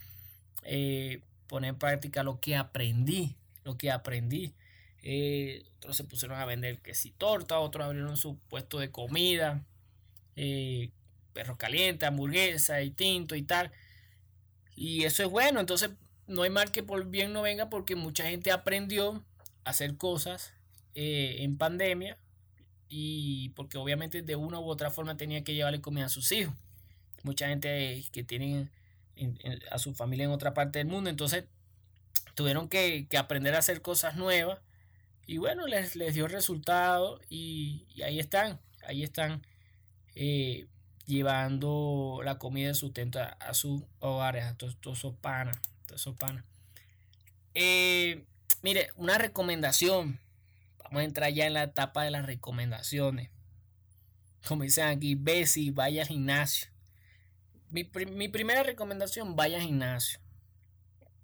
eh, 0.63 1.23
poner 1.49 1.71
en 1.71 1.77
práctica 1.77 2.23
lo 2.23 2.39
que 2.39 2.55
aprendí, 2.55 3.35
lo 3.65 3.77
que 3.77 3.91
aprendí. 3.91 4.55
Eh, 5.03 5.65
otros 5.79 5.97
se 5.97 6.05
pusieron 6.05 6.39
a 6.39 6.45
vender 6.45 6.79
que 6.79 6.95
si 6.95 7.11
torta, 7.11 7.59
otros 7.59 7.85
abrieron 7.85 8.17
su 8.17 8.39
puesto 8.49 8.79
de 8.79 8.93
comida, 8.93 9.65
perro 11.33 11.59
caliente, 11.59 12.07
hamburguesa 12.07 12.81
y 12.81 12.93
tinto 12.93 13.35
y 13.35 13.43
tal. 13.43 13.73
Y 14.77 15.03
eso 15.03 15.25
es 15.25 15.29
bueno, 15.29 15.59
entonces 15.59 15.91
no 16.31 16.43
hay 16.43 16.51
mal 16.51 16.71
que 16.71 16.83
por 16.83 17.05
bien 17.07 17.33
no 17.33 17.43
venga 17.43 17.69
porque 17.69 17.97
mucha 17.97 18.25
gente 18.25 18.53
aprendió 18.53 19.25
a 19.65 19.71
hacer 19.71 19.97
cosas 19.97 20.53
eh, 20.95 21.39
en 21.41 21.59
pandemia 21.59 22.17
y 22.89 23.51
porque 23.51 23.79
obviamente 23.79 24.23
de 24.23 24.37
una 24.37 24.59
u 24.61 24.65
otra 24.65 24.91
forma 24.91 25.17
tenía 25.17 25.45
que 25.45 25.55
llevarle 25.55 25.81
comida 25.81 26.07
a 26.07 26.09
sus 26.09 26.31
hijos. 26.33 26.55
Mucha 27.23 27.49
gente 27.49 28.05
que 28.13 28.25
tiene 28.25 28.69
a 29.71 29.79
su 29.79 29.95
familia 29.95 30.25
en 30.25 30.31
otra 30.31 30.55
parte 30.55 30.79
del 30.79 30.89
mundo. 30.89 31.11
Entonces 31.11 31.45
tuvieron 32.35 32.69
que, 32.69 33.07
aprender 33.19 33.55
a 33.55 33.59
hacer 33.59 33.83
cosas 33.83 34.17
nuevas. 34.17 34.59
Y 35.27 35.39
bueno, 35.39 35.67
les, 35.67 35.95
les 35.97 36.15
dio 36.15 36.27
resultado 36.27 37.21
y, 37.29 37.87
ahí 38.05 38.19
están, 38.19 38.59
ahí 38.87 39.03
están 39.05 39.47
eh, 40.15 40.67
llevando 41.07 42.21
la 42.25 42.39
comida 42.39 42.71
y 42.71 42.75
sustento 42.75 43.21
a, 43.21 43.55
sus 43.55 43.83
hogares, 44.01 44.45
a 44.45 44.57
todos, 44.57 44.77
esos 44.99 45.15
panas. 45.17 45.57
Todos 45.91 46.03
esos 46.03 46.17
panas. 46.17 46.45
Eh, 47.55 48.25
mire, 48.63 48.91
una 48.95 49.19
recomendación. 49.19 50.21
Vamos 50.85 51.01
a 51.01 51.05
entrar 51.05 51.33
ya 51.33 51.47
en 51.47 51.55
la 51.55 51.65
etapa 51.65 52.05
de 52.05 52.13
las 52.13 52.27
recomendaciones. 52.27 53.31
Como 54.47 54.63
dicen 54.63 54.87
aquí, 54.87 55.17
ve 55.17 55.47
si 55.47 55.71
vaya 55.71 56.03
al 56.03 56.09
gimnasio. 56.09 56.71
Mi, 57.71 57.83
primera 57.85 58.63
recomendación, 58.63 59.35
vaya 59.35 59.57
al 59.57 59.65
gimnasio. 59.65 60.21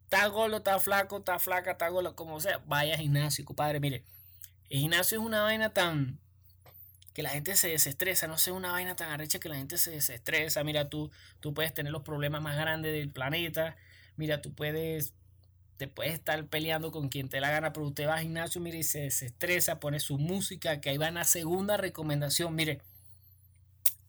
Está 0.05 0.27
gordo, 0.27 0.57
está 0.57 0.81
flaco, 0.81 1.19
está 1.19 1.39
flaca, 1.39 1.73
está 1.73 1.89
gordo, 1.89 2.17
como 2.17 2.41
sea, 2.41 2.59
vaya 2.67 2.95
al 2.95 3.01
gimnasio, 3.01 3.45
compadre. 3.45 3.79
Mire, 3.79 4.05
el 4.69 4.81
gimnasio 4.81 5.21
es 5.21 5.25
una 5.25 5.43
vaina 5.43 5.73
tan 5.73 6.19
que 7.13 7.23
la 7.23 7.31
gente 7.31 7.55
se 7.57 7.69
desestresa, 7.69 8.27
no 8.27 8.37
sé, 8.37 8.51
una 8.51 8.73
vaina 8.73 8.97
tan 8.97 9.11
arrecha 9.11 9.39
que 9.39 9.49
la 9.49 9.57
gente 9.57 9.79
se 9.79 9.93
desestresa. 9.93 10.65
Mira, 10.65 10.89
tú, 10.89 11.13
tú 11.39 11.55
puedes 11.55 11.73
tener 11.73 11.93
los 11.93 12.03
problemas 12.03 12.43
más 12.43 12.57
grandes 12.57 12.93
del 12.93 13.11
planeta. 13.11 13.77
Mira, 14.17 14.41
tú 14.41 14.55
puedes 14.55 15.15
te 15.77 15.89
puedes 15.89 16.15
estar 16.15 16.47
peleando 16.47 16.91
con 16.91 17.09
quien 17.09 17.29
te 17.29 17.41
la 17.41 17.51
gana, 17.51 17.73
pero 17.73 17.87
usted 17.87 18.07
va 18.07 18.15
al 18.15 18.23
gimnasio, 18.23 18.61
mire, 18.61 18.79
y 18.79 18.83
se 18.83 19.01
desestresa, 19.01 19.79
pone 19.79 20.01
su 20.01 20.19
música, 20.19 20.81
que 20.81 20.91
ahí 20.91 20.97
va 20.97 21.09
en 21.09 21.15
la 21.15 21.25
segunda 21.25 21.77
recomendación, 21.77 22.55
mire, 22.55 22.81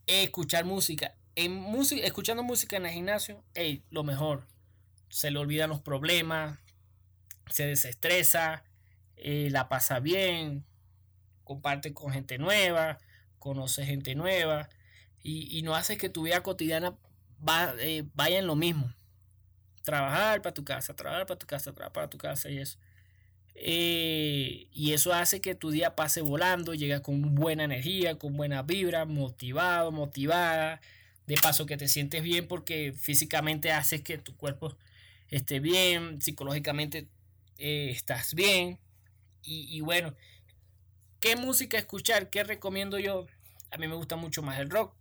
escuchar 0.07 0.65
música. 0.65 1.15
En 1.35 1.53
música, 1.53 2.05
escuchando 2.05 2.41
música 2.41 2.77
en 2.77 2.85
el 2.85 2.93
gimnasio, 2.93 3.43
hey, 3.53 3.83
lo 3.91 4.03
mejor. 4.03 4.47
Se 5.09 5.29
le 5.29 5.39
olvidan 5.39 5.69
los 5.69 5.81
problemas, 5.81 6.59
se 7.49 7.65
desestresa, 7.65 8.63
eh, 9.15 9.49
la 9.51 9.69
pasa 9.69 9.99
bien, 9.99 10.65
comparte 11.43 11.93
con 11.93 12.11
gente 12.11 12.37
nueva, 12.37 12.97
conoce 13.39 13.85
gente 13.85 14.15
nueva 14.15 14.69
y, 15.21 15.61
no 15.63 15.75
hace 15.75 15.97
que 15.97 16.09
tu 16.09 16.23
vida 16.23 16.41
cotidiana 16.43 16.95
eh, 17.79 18.03
vaya 18.13 18.39
en 18.39 18.47
lo 18.47 18.55
mismo 18.55 18.93
trabajar 19.87 20.41
para 20.41 20.53
tu 20.53 20.65
casa, 20.65 20.93
trabajar 20.93 21.25
para 21.25 21.39
tu 21.39 21.47
casa, 21.47 21.71
trabajar 21.71 21.93
para 21.93 22.09
tu 22.09 22.17
casa 22.17 22.49
y 22.49 22.57
eso. 22.57 22.77
Eh, 23.55 24.67
y 24.73 24.91
eso 24.91 25.13
hace 25.13 25.39
que 25.39 25.55
tu 25.55 25.71
día 25.71 25.95
pase 25.95 26.19
volando, 26.19 26.73
llega 26.73 27.01
con 27.01 27.35
buena 27.35 27.63
energía, 27.63 28.19
con 28.19 28.35
buena 28.35 28.63
vibra, 28.63 29.05
motivado, 29.05 29.93
motivada. 29.93 30.81
De 31.25 31.35
paso 31.35 31.65
que 31.65 31.77
te 31.77 31.87
sientes 31.87 32.21
bien 32.21 32.47
porque 32.47 32.93
físicamente 32.97 33.71
haces 33.71 34.01
que 34.01 34.17
tu 34.17 34.35
cuerpo 34.35 34.75
esté 35.29 35.61
bien, 35.61 36.21
psicológicamente 36.21 37.07
eh, 37.57 37.89
estás 37.91 38.33
bien. 38.33 38.79
Y, 39.43 39.79
bueno, 39.79 40.13
¿qué 41.21 41.37
música 41.37 41.77
escuchar? 41.77 42.29
¿Qué 42.29 42.43
recomiendo 42.43 42.99
yo? 42.99 43.27
A 43.71 43.77
mí 43.77 43.87
me 43.87 43.95
gusta 43.95 44.17
mucho 44.17 44.41
más 44.41 44.59
el 44.59 44.69
rock. 44.69 44.93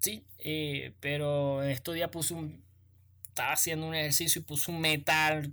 Sí, 0.00 0.22
eh, 0.38 0.92
pero 1.00 1.62
estos 1.62 1.94
días 1.94 2.10
puse 2.10 2.34
un, 2.34 2.62
estaba 3.40 3.54
haciendo 3.54 3.86
un 3.86 3.94
ejercicio 3.94 4.42
y 4.42 4.44
puso 4.44 4.70
un 4.70 4.82
metal 4.82 5.50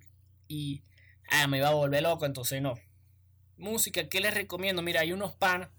y 0.50 0.82
ah, 1.32 1.47
me 1.47 1.60
iba 1.60 1.69
a 1.69 1.73
volver 1.73 2.04
loco, 2.04 2.26
entonces 2.26 2.62
no. 2.62 2.78
Música, 3.58 4.10
¿qué 4.10 4.19
les 4.19 4.34
recomiendo? 4.34 4.82
Mira, 4.82 5.00
hay 5.00 5.13
unos 5.13 5.34
panas, 5.34 5.69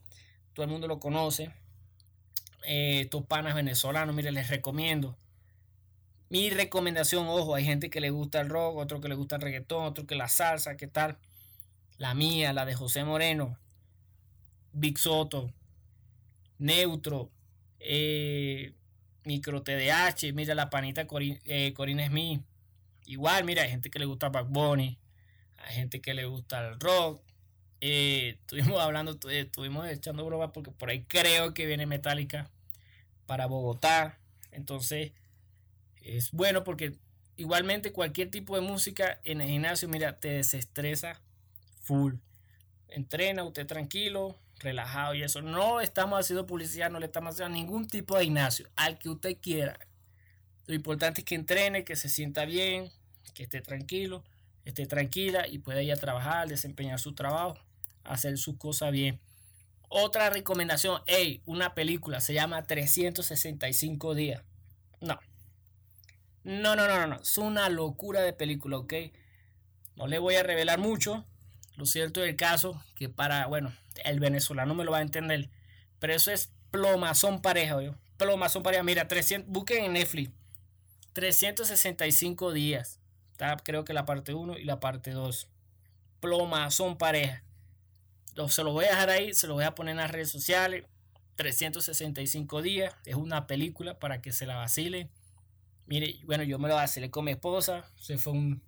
todo 0.55 0.65
el 0.65 0.71
mundo 0.71 0.89
lo 0.89 1.01
conoce. 1.01 1.53
Eh, 2.65 3.03
estos 3.03 3.27
panas 3.27 3.55
venezolanos, 3.55 4.15
mire, 4.15 4.33
les 4.33 4.49
recomiendo. 4.49 5.19
Mi 6.31 6.49
recomendación, 6.49 7.27
ojo, 7.29 7.55
hay 7.55 7.67
gente 7.67 7.91
que 7.91 8.01
le 8.01 8.09
gusta 8.09 8.41
el 8.41 8.49
rock, 8.49 8.79
otro 8.79 9.03
que 9.03 9.09
le 9.09 9.15
gusta 9.15 9.37
el 9.37 9.43
reggaetón, 9.43 9.85
otro 9.85 10.07
que 10.07 10.15
la 10.15 10.29
salsa, 10.29 10.79
¿qué 10.79 10.87
tal? 10.87 11.19
La 11.99 12.15
mía, 12.15 12.55
la 12.55 12.65
de 12.65 12.75
José 12.75 13.05
Moreno, 13.05 13.59
Big 14.73 14.97
Soto, 14.97 15.53
Neutro, 16.57 17.31
eh, 17.81 18.73
Micro 19.29 19.63
TDH, 19.63 20.33
mira 20.33 20.55
la 20.55 20.71
panita 20.71 21.07
eh, 21.45 21.75
Corina 21.75 22.07
Smith. 22.07 22.41
Igual, 23.05 23.45
mira, 23.45 23.63
hay 23.63 23.69
gente 23.69 23.91
que 23.91 23.99
le 23.99 24.07
gusta 24.07 24.31
Back 24.31 24.49
Bunny, 24.49 24.99
hay 25.59 25.75
gente 25.75 26.01
que 26.01 26.15
le 26.15 26.25
gusta 26.25 26.67
el 26.67 26.81
rock. 26.81 27.21
Eh, 27.83 28.39
estuvimos 28.41 28.81
hablando, 28.81 29.19
eh, 29.29 29.41
estuvimos 29.41 29.87
echando 29.87 30.25
broma 30.25 30.51
porque 30.53 30.71
por 30.71 30.89
ahí 30.89 31.05
creo 31.05 31.53
que 31.53 31.67
viene 31.67 31.85
Metallica 31.85 32.51
para 33.27 33.45
Bogotá. 33.45 34.19
Entonces, 34.51 35.13
es 36.01 36.31
bueno 36.33 36.65
porque 36.65 36.97
igualmente 37.37 37.93
cualquier 37.93 38.31
tipo 38.31 38.55
de 38.55 38.63
música 38.63 39.21
en 39.25 39.43
el 39.43 39.51
gimnasio, 39.51 39.91
mira, 39.91 40.19
te 40.19 40.29
desestresa 40.29 41.21
full. 41.83 42.15
Entrena 42.89 43.45
usted 43.45 43.67
tranquilo, 43.67 44.39
relajado 44.59 45.15
y 45.15 45.23
eso. 45.23 45.43
No 45.43 45.81
estamos 45.81 46.21
haciendo 46.21 46.47
publicidad, 46.47 46.91
no 46.91 46.99
le 46.99 47.07
estamos 47.07 47.35
haciendo 47.35 47.55
ningún 47.55 47.87
tipo 47.87 48.17
de 48.17 48.25
gimnasio, 48.25 48.69
al 48.77 48.99
que 48.99 49.09
usted 49.09 49.37
quiera. 49.41 49.79
Lo 50.67 50.75
importante 50.75 51.23
es 51.23 51.25
que 51.25 51.35
entrene, 51.35 51.85
que 51.85 51.97
se 51.97 52.09
sienta 52.09 52.45
bien, 52.45 52.91
que 53.35 53.45
esté 53.45 53.61
tranquilo, 53.61 54.25
esté 54.65 54.87
tranquila 54.87 55.47
y 55.49 55.59
pueda 55.59 55.83
ir 55.83 55.93
a 55.93 55.97
trabajar, 55.97 56.49
desempeñar 56.49 56.99
su 56.99 57.15
trabajo, 57.15 57.57
hacer 58.05 58.37
sus 58.39 58.57
cosas 58.57 58.93
bien. 58.93 59.21
Otra 59.89 60.29
recomendación, 60.29 61.01
hey, 61.07 61.41
una 61.47 61.75
película 61.75 62.21
se 62.21 62.35
llama 62.35 62.67
365 62.67 64.15
días. 64.15 64.43
No. 65.01 65.19
No, 66.45 66.77
no, 66.77 66.87
no, 66.87 67.07
no, 67.07 67.21
Es 67.21 67.39
una 67.39 67.69
locura 67.69 68.21
de 68.21 68.33
película, 68.33 68.79
¿ok? 68.79 68.95
No 69.97 70.07
le 70.07 70.19
voy 70.19 70.35
a 70.35 70.43
revelar 70.43 70.79
mucho. 70.79 71.25
Lo 71.77 71.87
cierto 71.87 72.21
del 72.21 72.37
caso 72.37 72.83
que 72.95 73.09
para, 73.09 73.47
bueno, 73.47 73.73
el 74.05 74.21
venezolano 74.21 74.75
me 74.75 74.85
lo 74.85 74.93
va 74.93 74.99
a 74.99 75.03
entender. 75.03 75.51
Pero 75.99 76.15
eso 76.15 76.31
es 76.31 76.53
plomazón 76.71 77.43
pareja, 77.43 77.83
yo. 77.83 77.95
Plomazón 78.17 78.63
pareja. 78.63 78.83
Mira, 78.83 79.09
300, 79.09 79.51
busquen 79.51 79.85
en 79.85 79.93
Netflix. 79.95 80.31
365 81.13 82.53
días. 82.53 83.01
Creo 83.65 83.85
que 83.85 83.93
la 83.93 84.05
parte 84.05 84.35
1 84.35 84.59
y 84.59 84.65
la 84.65 84.81
parte 84.81 85.13
2. 85.13 85.49
Plomazón 86.21 86.99
pareja. 86.99 87.43
se 88.49 88.65
lo 88.65 88.73
voy 88.73 88.87
a 88.87 88.89
dejar 88.89 89.11
ahí, 89.11 89.35
se 89.35 89.47
lo 89.47 89.55
voy 89.55 89.65
a 89.65 89.75
poner 89.75 89.93
en 89.93 89.99
las 89.99 90.11
redes 90.11 90.31
sociales. 90.31 90.85
365 91.37 92.63
días. 92.63 92.95
Es 93.05 93.15
una 93.15 93.47
película 93.47 93.99
para 93.99 94.21
que 94.21 94.33
se 94.33 94.47
la 94.47 94.57
vacile. 94.57 95.09
Mire, 95.87 96.19
bueno, 96.25 96.43
yo 96.43 96.59
me 96.59 96.69
lo 96.69 96.75
vacilé 96.75 97.11
con 97.11 97.25
mi 97.25 97.31
esposa. 97.31 97.85
Se 97.97 98.19
fue 98.19 98.33
un 98.33 98.63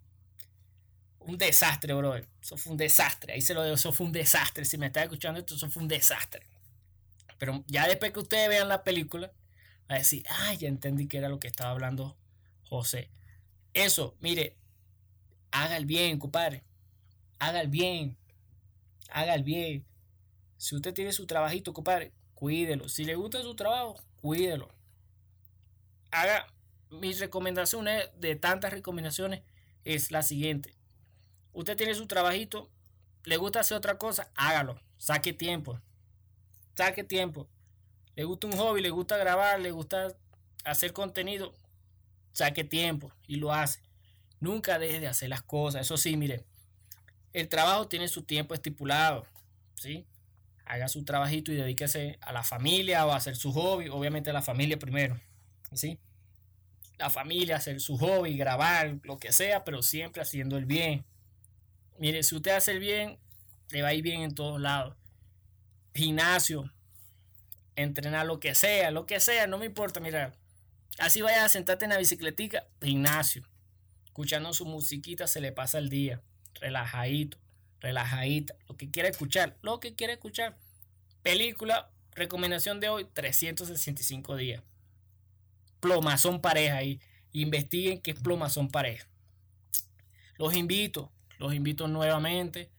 un 1.21 1.39
desastre, 1.39 1.95
bro. 1.95 2.17
Eso 2.17 2.57
fue 2.57 2.73
un 2.73 2.79
desastre. 2.79 3.35
Ahí 3.35 3.41
se 3.41 3.55
lo 3.55 3.63
digo, 3.63 3.75
eso 3.75 3.93
fue 3.93 4.07
un 4.07 4.13
desastre. 4.13 4.65
Si 4.65 4.79
me 4.79 4.87
está 4.87 5.03
escuchando 5.03 5.41
esto, 5.41 5.55
eso 5.55 5.71
fue 5.71 5.83
un 5.83 5.89
desastre. 5.89 6.47
Pero 7.39 7.65
ya 7.67 7.87
después 7.87 8.13
que 8.13 8.21
ustedes 8.21 8.49
vean 8.49 8.69
la 8.69 8.83
película, 8.83 9.33
va 9.91 9.97
a 9.97 9.99
decir, 9.99 10.25
ah, 10.29 10.55
ya 10.55 10.69
entendí 10.69 11.07
que 11.07 11.19
era 11.19 11.29
lo 11.29 11.39
que 11.39 11.49
estaba 11.49 11.71
hablando 11.71 12.17
José. 12.65 13.11
Eso, 13.73 14.17
mire, 14.21 14.57
haga 15.51 15.77
el 15.77 15.87
bien, 15.87 16.19
compadre. 16.19 16.65
Haga 17.39 17.61
el 17.61 17.69
bien. 17.69 18.17
Haga 19.11 19.35
el 19.35 19.43
bien. 19.43 19.87
Si 20.57 20.75
usted 20.75 20.93
tiene 20.93 21.13
su 21.13 21.27
trabajito, 21.27 21.73
compadre, 21.73 22.13
cuídelo. 22.35 22.89
Si 22.89 23.05
le 23.05 23.15
gusta 23.15 23.43
su 23.43 23.55
trabajo, 23.55 24.03
cuídelo. 24.21 24.69
Haga 26.11 26.47
mis 26.91 27.21
recomendaciones, 27.21 28.11
de 28.19 28.37
tantas 28.37 28.73
recomendaciones, 28.73 29.43
es 29.85 30.11
la 30.11 30.23
siguiente 30.23 30.80
Usted 31.53 31.77
tiene 31.77 31.95
su 31.95 32.07
trabajito, 32.07 32.71
le 33.25 33.37
gusta 33.37 33.61
hacer 33.61 33.77
otra 33.77 33.99
cosa, 33.99 34.31
hágalo, 34.35 34.81
saque 34.99 35.33
tiempo. 35.33 35.81
Saque 36.77 37.05
tiempo. 37.05 37.49
Le 38.17 38.25
gusta 38.25 38.47
un 38.47 38.57
hobby, 38.57 38.81
le 38.81 38.91
gusta 38.91 39.17
grabar, 39.17 39.61
le 39.61 39.71
gusta 39.71 40.17
hacer 40.65 40.93
contenido, 40.93 41.55
saque 42.33 42.65
tiempo 42.65 43.13
y 43.27 43.37
lo 43.37 43.53
hace. 43.53 43.81
Nunca 44.41 44.79
deje 44.79 45.01
de 45.01 45.07
hacer 45.07 45.29
las 45.29 45.43
cosas. 45.43 45.83
Eso 45.83 45.97
sí, 45.97 46.17
mire, 46.17 46.45
el 47.33 47.49
trabajo 47.49 47.89
tiene 47.89 48.09
su 48.09 48.23
tiempo 48.23 48.55
estipulado, 48.55 49.27
¿sí? 49.75 50.07
Haga 50.65 50.89
su 50.89 51.05
trabajito 51.05 51.53
y 51.53 51.57
dedíquese 51.57 52.19
a 52.21 52.33
la 52.33 52.43
familia 52.43 53.07
o 53.07 53.13
a 53.13 53.17
hacer 53.17 53.37
su 53.37 53.53
hobby, 53.53 53.89
obviamente 53.89 54.31
a 54.31 54.33
la 54.33 54.43
familia 54.43 54.79
primero, 54.79 55.21
¿sí? 55.73 55.99
La 56.99 57.11
familia, 57.11 57.57
hacer 57.57 57.81
su 57.81 57.97
hobby, 57.99 58.37
grabar, 58.37 58.99
lo 59.05 59.19
que 59.19 59.33
sea, 59.33 59.65
pero 59.65 59.83
siempre 59.83 60.23
haciendo 60.23 60.57
el 60.57 60.67
bien. 60.67 61.05
Mire, 62.01 62.23
si 62.23 62.35
usted 62.35 62.53
hace 62.53 62.73
el 62.73 62.79
bien, 62.79 63.19
le 63.69 63.83
va 63.83 63.89
a 63.89 63.95
ir 63.95 64.03
bien 64.03 64.23
en 64.23 64.35
todos 64.35 64.59
lados. 64.59 64.97
Gimnasio, 65.95 66.73
entrenar 67.77 68.25
lo 68.25 68.41
que 68.41 68.55
sea, 68.55 68.91
lo 68.91 69.05
que 69.05 69.21
sea, 69.21 69.47
no 69.47 69.59
me 69.59 69.67
importa, 69.67 70.01
mira. 70.01 70.35
Así 70.99 71.21
vaya 71.21 71.45
a 71.45 71.51
sentarte 71.51 71.85
en 71.85 71.91
la 71.91 71.99
bicicletica, 71.99 72.67
gimnasio. 72.81 73.47
Escuchando 74.07 74.55
su 74.55 74.65
musiquita 74.65 75.27
se 75.27 75.43
le 75.43 75.53
pasa 75.53 75.77
el 75.77 75.91
día. 75.91 76.23
Relajadito, 76.55 77.37
relajadita. 77.81 78.55
Lo 78.67 78.79
que 78.79 78.91
quiera 78.91 79.11
escuchar, 79.11 79.59
lo 79.61 79.79
que 79.79 79.95
quiera 79.95 80.15
escuchar. 80.15 80.57
Película, 81.23 81.91
recomendación 82.15 82.81
de 82.81 82.89
hoy, 82.89 83.05
365 83.13 84.37
días. 84.37 84.63
Plomazón 85.81 86.41
pareja 86.41 86.77
ahí. 86.77 86.99
investiguen 87.33 88.01
qué 88.01 88.13
es 88.13 88.21
son 88.49 88.71
pareja. 88.71 89.07
Los 90.39 90.57
invito, 90.57 91.13
los 91.41 91.55
invito 91.55 91.89
nuevamente 91.89 92.71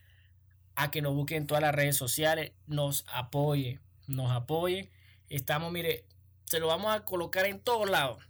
a 0.75 0.91
que 0.91 1.01
nos 1.01 1.15
busquen 1.15 1.39
en 1.39 1.47
todas 1.47 1.63
las 1.63 1.73
redes 1.73 1.97
sociales, 1.97 2.51
nos 2.67 3.05
apoyen, 3.11 3.81
nos 4.05 4.31
apoyen. 4.31 4.87
Estamos, 5.29 5.71
mire, 5.71 6.05
se 6.45 6.59
lo 6.59 6.67
vamos 6.67 6.95
a 6.95 7.03
colocar 7.03 7.47
en 7.47 7.59
todos 7.59 7.89
lados. 7.89 8.23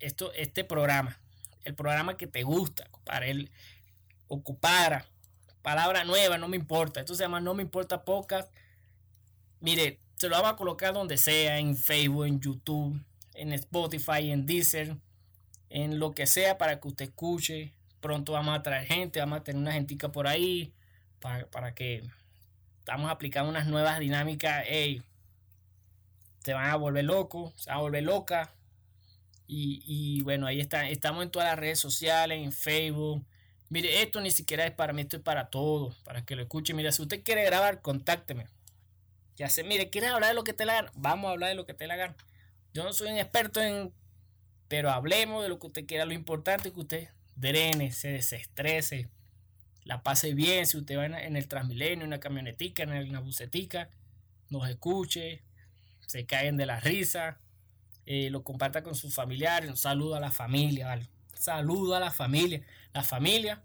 Esto, 0.00 0.32
este 0.32 0.64
programa, 0.64 1.20
el 1.62 1.76
programa 1.76 2.16
que 2.16 2.26
te 2.26 2.42
gusta, 2.42 2.90
para 3.04 3.26
él 3.26 3.52
ocupara, 4.26 5.06
palabra 5.62 6.02
nueva, 6.02 6.36
no 6.36 6.48
me 6.48 6.56
importa. 6.56 6.98
Esto 6.98 7.14
se 7.14 7.22
llama 7.22 7.40
No 7.40 7.54
me 7.54 7.62
importa 7.62 8.04
podcast. 8.04 8.52
Mire, 9.60 10.00
se 10.16 10.28
lo 10.28 10.34
vamos 10.34 10.52
a 10.52 10.56
colocar 10.56 10.94
donde 10.94 11.16
sea, 11.16 11.60
en 11.60 11.76
Facebook, 11.76 12.26
en 12.26 12.40
YouTube, 12.40 13.00
en 13.34 13.52
Spotify, 13.52 14.32
en 14.32 14.46
Deezer, 14.46 14.96
en 15.70 16.00
lo 16.00 16.12
que 16.12 16.26
sea 16.26 16.58
para 16.58 16.80
que 16.80 16.88
usted 16.88 17.04
escuche. 17.04 17.75
Pronto 18.06 18.30
vamos 18.30 18.56
a 18.56 18.62
traer 18.62 18.86
gente, 18.86 19.18
vamos 19.18 19.40
a 19.40 19.42
tener 19.42 19.60
una 19.60 19.72
gentica 19.72 20.12
por 20.12 20.28
ahí 20.28 20.72
para, 21.18 21.74
que 21.74 22.04
estamos 22.78 23.10
aplicando 23.10 23.50
unas 23.50 23.66
nuevas 23.66 23.98
dinámicas. 23.98 24.64
Ey, 24.68 25.02
se 26.44 26.54
van 26.54 26.70
a 26.70 26.76
volver 26.76 27.04
locos, 27.04 27.52
se 27.56 27.68
van 27.68 27.80
a 27.80 27.82
volver 27.82 28.04
loca. 28.04 28.54
Y, 29.48 29.82
y, 29.84 30.22
bueno, 30.22 30.46
ahí 30.46 30.60
está, 30.60 30.88
estamos 30.88 31.24
en 31.24 31.32
todas 31.32 31.48
las 31.48 31.58
redes 31.58 31.80
sociales, 31.80 32.40
en 32.40 32.52
Facebook. 32.52 33.26
Mire, 33.70 34.02
esto 34.02 34.20
ni 34.20 34.30
siquiera 34.30 34.64
es 34.64 34.72
para 34.72 34.92
mí, 34.92 35.02
esto 35.02 35.16
es 35.16 35.22
para 35.24 35.50
todos, 35.50 35.96
para 36.04 36.24
que 36.24 36.36
lo 36.36 36.42
escuche. 36.42 36.74
Mira, 36.74 36.92
si 36.92 37.02
usted 37.02 37.24
quiere 37.24 37.44
grabar, 37.44 37.82
contácteme. 37.82 38.46
Ya 39.34 39.48
sé, 39.48 39.64
mire, 39.64 39.90
¿quieres 39.90 40.12
hablar 40.12 40.28
de 40.28 40.36
lo 40.36 40.44
que 40.44 40.52
te 40.52 40.64
la 40.64 40.74
gana? 40.74 40.92
Vamos 40.94 41.26
a 41.26 41.32
hablar 41.32 41.48
de 41.48 41.56
lo 41.56 41.66
que 41.66 41.74
te 41.74 41.88
la 41.88 41.96
gana. 41.96 42.14
Yo 42.72 42.84
no 42.84 42.92
soy 42.92 43.10
un 43.10 43.18
experto 43.18 43.60
en... 43.60 43.92
Pero 44.68 44.92
hablemos 44.92 45.42
de 45.42 45.48
lo 45.48 45.58
que 45.58 45.66
usted 45.66 45.86
quiera. 45.86 46.04
Lo 46.04 46.12
importante 46.12 46.68
es 46.68 46.74
que 46.74 46.80
usted 46.80 47.15
drene, 47.36 47.92
se 47.92 48.08
desestrese, 48.08 49.08
la 49.84 50.02
pase 50.02 50.34
bien. 50.34 50.66
Si 50.66 50.76
usted 50.76 50.98
va 50.98 51.06
en 51.06 51.36
el 51.36 51.48
Transmilenio, 51.48 52.04
en 52.04 52.08
una 52.08 52.20
camionetica, 52.20 52.82
en 52.82 52.90
una 53.08 53.20
bucetica, 53.20 53.90
nos 54.50 54.68
escuche, 54.68 55.42
se 56.06 56.26
caen 56.26 56.56
de 56.56 56.66
la 56.66 56.80
risa, 56.80 57.38
eh, 58.06 58.30
lo 58.30 58.42
comparta 58.42 58.82
con 58.82 58.94
sus 58.94 59.14
familiares, 59.14 59.68
un 59.70 59.76
saludo 59.76 60.14
a 60.16 60.20
la 60.20 60.30
familia, 60.30 60.86
¿vale? 60.86 61.08
Saludo 61.34 61.94
a 61.94 62.00
la 62.00 62.10
familia. 62.10 62.62
La 62.92 63.02
familia, 63.02 63.62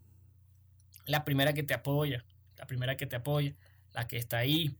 la 1.06 1.24
primera 1.24 1.54
que 1.54 1.64
te 1.64 1.74
apoya, 1.74 2.26
la 2.58 2.66
primera 2.66 2.98
que 2.98 3.06
te 3.06 3.16
apoya, 3.16 3.54
la 3.94 4.08
que 4.08 4.18
está 4.18 4.40
ahí. 4.40 4.76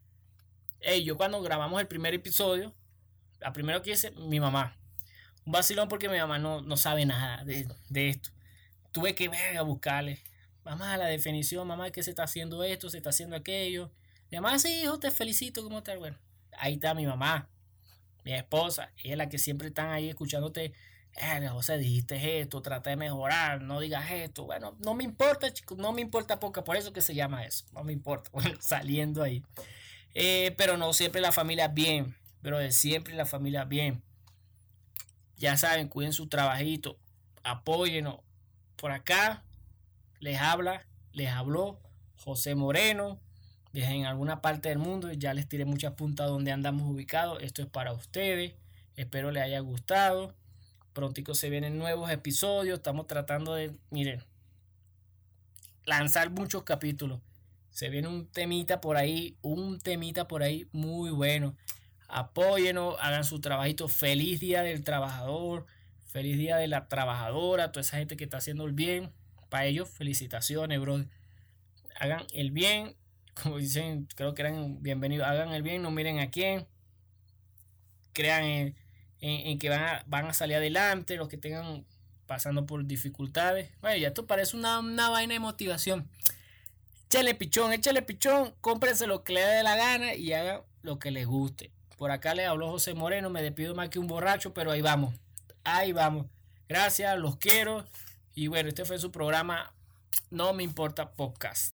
Yo 1.06 1.16
cuando 1.16 1.42
grabamos 1.42 1.80
el 1.80 1.88
primer 1.88 2.14
episodio, 2.14 2.74
la 3.40 3.54
primera 3.54 3.82
que 3.82 3.92
hice, 3.92 4.12
mi 4.12 4.40
mamá. 4.40 4.76
Un 5.46 5.54
vacilón 5.54 5.88
porque 5.88 6.10
mi 6.10 6.18
mamá 6.18 6.38
no, 6.38 6.62
no 6.62 6.76
sabe 6.76 7.06
nada 7.06 7.44
de, 7.46 7.68
de 7.90 8.10
esto. 8.10 8.32
Tuve 8.92 9.16
que 9.16 9.30
ver 9.30 9.58
a 9.58 9.62
buscarle 9.62 10.22
mamá, 10.64 10.98
la 10.98 11.06
definición, 11.06 11.68
mamá, 11.68 11.92
que 11.92 12.04
se 12.04 12.12
está 12.12 12.24
haciendo 12.24 12.64
esto, 12.64 12.90
se 12.90 12.98
está 12.98 13.10
haciendo 13.10 13.36
aquello. 13.36 13.92
Mi 14.30 14.40
mamá, 14.40 14.58
sí, 14.60 14.84
hijo, 14.84 15.00
te 15.00 15.12
felicito, 15.12 15.64
¿cómo 15.64 15.80
estás? 15.80 15.98
Bueno, 15.98 16.18
ahí 16.58 16.74
está 16.74 16.94
mi 16.94 17.06
mamá, 17.06 17.50
mi 18.24 18.34
esposa, 18.34 18.92
ella 18.98 19.14
es 19.14 19.18
la 19.18 19.30
que 19.30 19.38
siempre 19.38 19.70
están 19.70 19.90
ahí 19.90 20.10
escuchándote. 20.10 20.74
Eh, 21.18 21.48
José, 21.50 21.78
dijiste 21.78 22.40
esto, 22.40 22.62
trata 22.62 22.90
de 22.90 22.96
mejorar, 22.96 23.62
no 23.62 23.82
digas 23.82 24.10
esto. 24.12 24.46
Bueno, 24.46 24.78
no 24.80 24.94
me 24.94 25.04
importa, 25.04 25.52
chicos, 25.52 25.78
no 25.78 25.92
me 25.92 26.02
importa 26.02 26.40
poca, 26.40 26.64
por 26.64 26.78
eso 26.78 26.94
que 26.94 27.02
se 27.02 27.14
llama 27.14 27.44
eso, 27.44 27.66
no 27.74 27.84
me 27.84 27.94
importa. 27.94 28.30
Bueno, 28.34 28.58
saliendo 28.62 29.24
ahí. 29.24 29.44
Eh, 30.14 30.54
pero 30.58 30.78
no 30.78 30.94
siempre 30.94 31.22
la 31.22 31.32
familia 31.32 31.68
bien, 31.68 32.16
pero 32.42 32.60
de 32.60 32.72
siempre 32.72 33.14
la 33.14 33.26
familia 33.26 33.66
bien. 33.66 34.04
Ya 35.38 35.58
saben, 35.58 35.88
cuiden 35.90 36.14
su 36.14 36.28
trabajito, 36.28 36.98
apóyenos. 37.44 38.20
Por 38.82 38.92
acá 38.92 39.44
les 40.20 40.40
habla, 40.40 40.88
les 41.14 41.30
habló 41.30 41.80
José 42.18 42.56
Moreno 42.56 43.20
desde 43.74 43.94
en 43.94 44.08
alguna 44.08 44.42
parte 44.42 44.70
del 44.70 44.80
mundo. 44.80 45.14
Ya 45.14 45.36
les 45.36 45.48
tiré 45.48 45.66
muchas 45.66 45.94
puntas 45.94 46.28
donde 46.28 46.52
andamos 46.52 46.90
ubicados. 46.90 47.44
Esto 47.44 47.62
es 47.62 47.68
para 47.68 47.94
ustedes. 47.94 48.56
Espero 48.96 49.30
les 49.30 49.44
haya 49.44 49.60
gustado. 49.60 50.34
Prontico 50.94 51.36
se 51.36 51.52
vienen 51.52 51.78
nuevos 51.78 52.10
episodios. 52.10 52.80
Estamos 52.80 53.06
tratando 53.06 53.54
de, 53.54 53.72
miren, 53.92 54.24
lanzar 55.86 56.32
muchos 56.32 56.64
capítulos. 56.64 57.20
Se 57.70 57.90
viene 57.90 58.08
un 58.08 58.26
temita 58.26 58.82
por 58.82 58.98
ahí, 58.98 59.38
un 59.44 59.80
temita 59.80 60.28
por 60.28 60.42
ahí 60.42 60.68
muy 60.72 61.12
bueno. 61.12 61.56
Apóyenos, 62.08 62.96
hagan 63.00 63.26
su 63.26 63.42
trabajito. 63.42 63.88
Feliz 63.88 64.40
día 64.40 64.64
del 64.64 64.84
trabajador. 64.84 65.68
Feliz 66.12 66.38
día 66.38 66.58
de 66.58 66.68
la 66.68 66.90
trabajadora, 66.90 67.72
toda 67.72 67.82
esa 67.82 67.96
gente 67.96 68.18
que 68.18 68.26
está 68.26 68.36
haciendo 68.36 68.66
el 68.66 68.74
bien 68.74 69.14
para 69.48 69.66
ellos, 69.66 69.90
felicitaciones, 69.90 70.78
bro. 70.82 71.06
Hagan 71.98 72.28
el 72.34 72.52
bien, 72.52 72.98
como 73.42 73.60
dicen, 73.60 74.10
creo 74.16 74.34
que 74.34 74.42
eran 74.42 74.84
bienvenidos. 74.84 75.26
Hagan 75.26 75.54
el 75.54 75.64
bien, 75.64 75.82
no 75.82 75.90
miren 75.90 76.20
a 76.20 76.30
quién. 76.30 76.68
Crean 78.12 78.76
en, 79.22 79.58
que 79.58 79.70
van 79.70 79.84
a, 79.84 80.04
van 80.06 80.26
a 80.26 80.34
salir 80.34 80.58
adelante, 80.58 81.16
los 81.16 81.30
que 81.30 81.38
tengan 81.38 81.86
pasando 82.26 82.66
por 82.66 82.86
dificultades. 82.86 83.70
Bueno, 83.80 83.96
ya 83.96 84.10
esto 84.10 84.28
parece 84.28 84.58
una, 84.58 84.80
una 84.80 85.10
vaina 85.10 85.34
de 85.34 85.40
motivación. 85.40 86.10
Échale 87.06 87.36
pichón, 87.36 87.72
échale 87.72 88.02
pichón, 88.02 88.54
cómprense 88.60 89.08
lo 89.08 89.24
que 89.24 89.32
le 89.32 89.42
dé 89.42 89.64
la 89.64 89.78
gana 89.78 90.14
y 90.14 90.34
hagan 90.34 90.60
lo 90.82 91.00
que 91.00 91.12
les 91.12 91.26
guste. 91.26 91.72
Por 91.98 92.12
acá 92.12 92.36
le 92.36 92.46
habló 92.46 92.70
José 92.70 92.96
Moreno, 92.96 93.30
me 93.30 93.42
despido 93.42 93.76
más 93.76 93.88
que 93.88 94.00
un 94.00 94.08
borracho, 94.08 94.54
pero 94.54 94.72
ahí 94.72 94.82
vamos 94.82 95.16
ahí 95.64 95.92
vamos. 95.92 96.28
Gracias, 96.68 97.18
los 97.18 97.38
quiero. 97.38 97.86
Y 98.34 98.48
bueno, 98.48 98.70
este 98.70 98.86
fue 98.86 98.98
su 98.98 99.12
programa 99.12 99.74
No 100.30 100.54
Me 100.54 100.64
Importa 100.64 101.12
Podcast. 101.12 101.76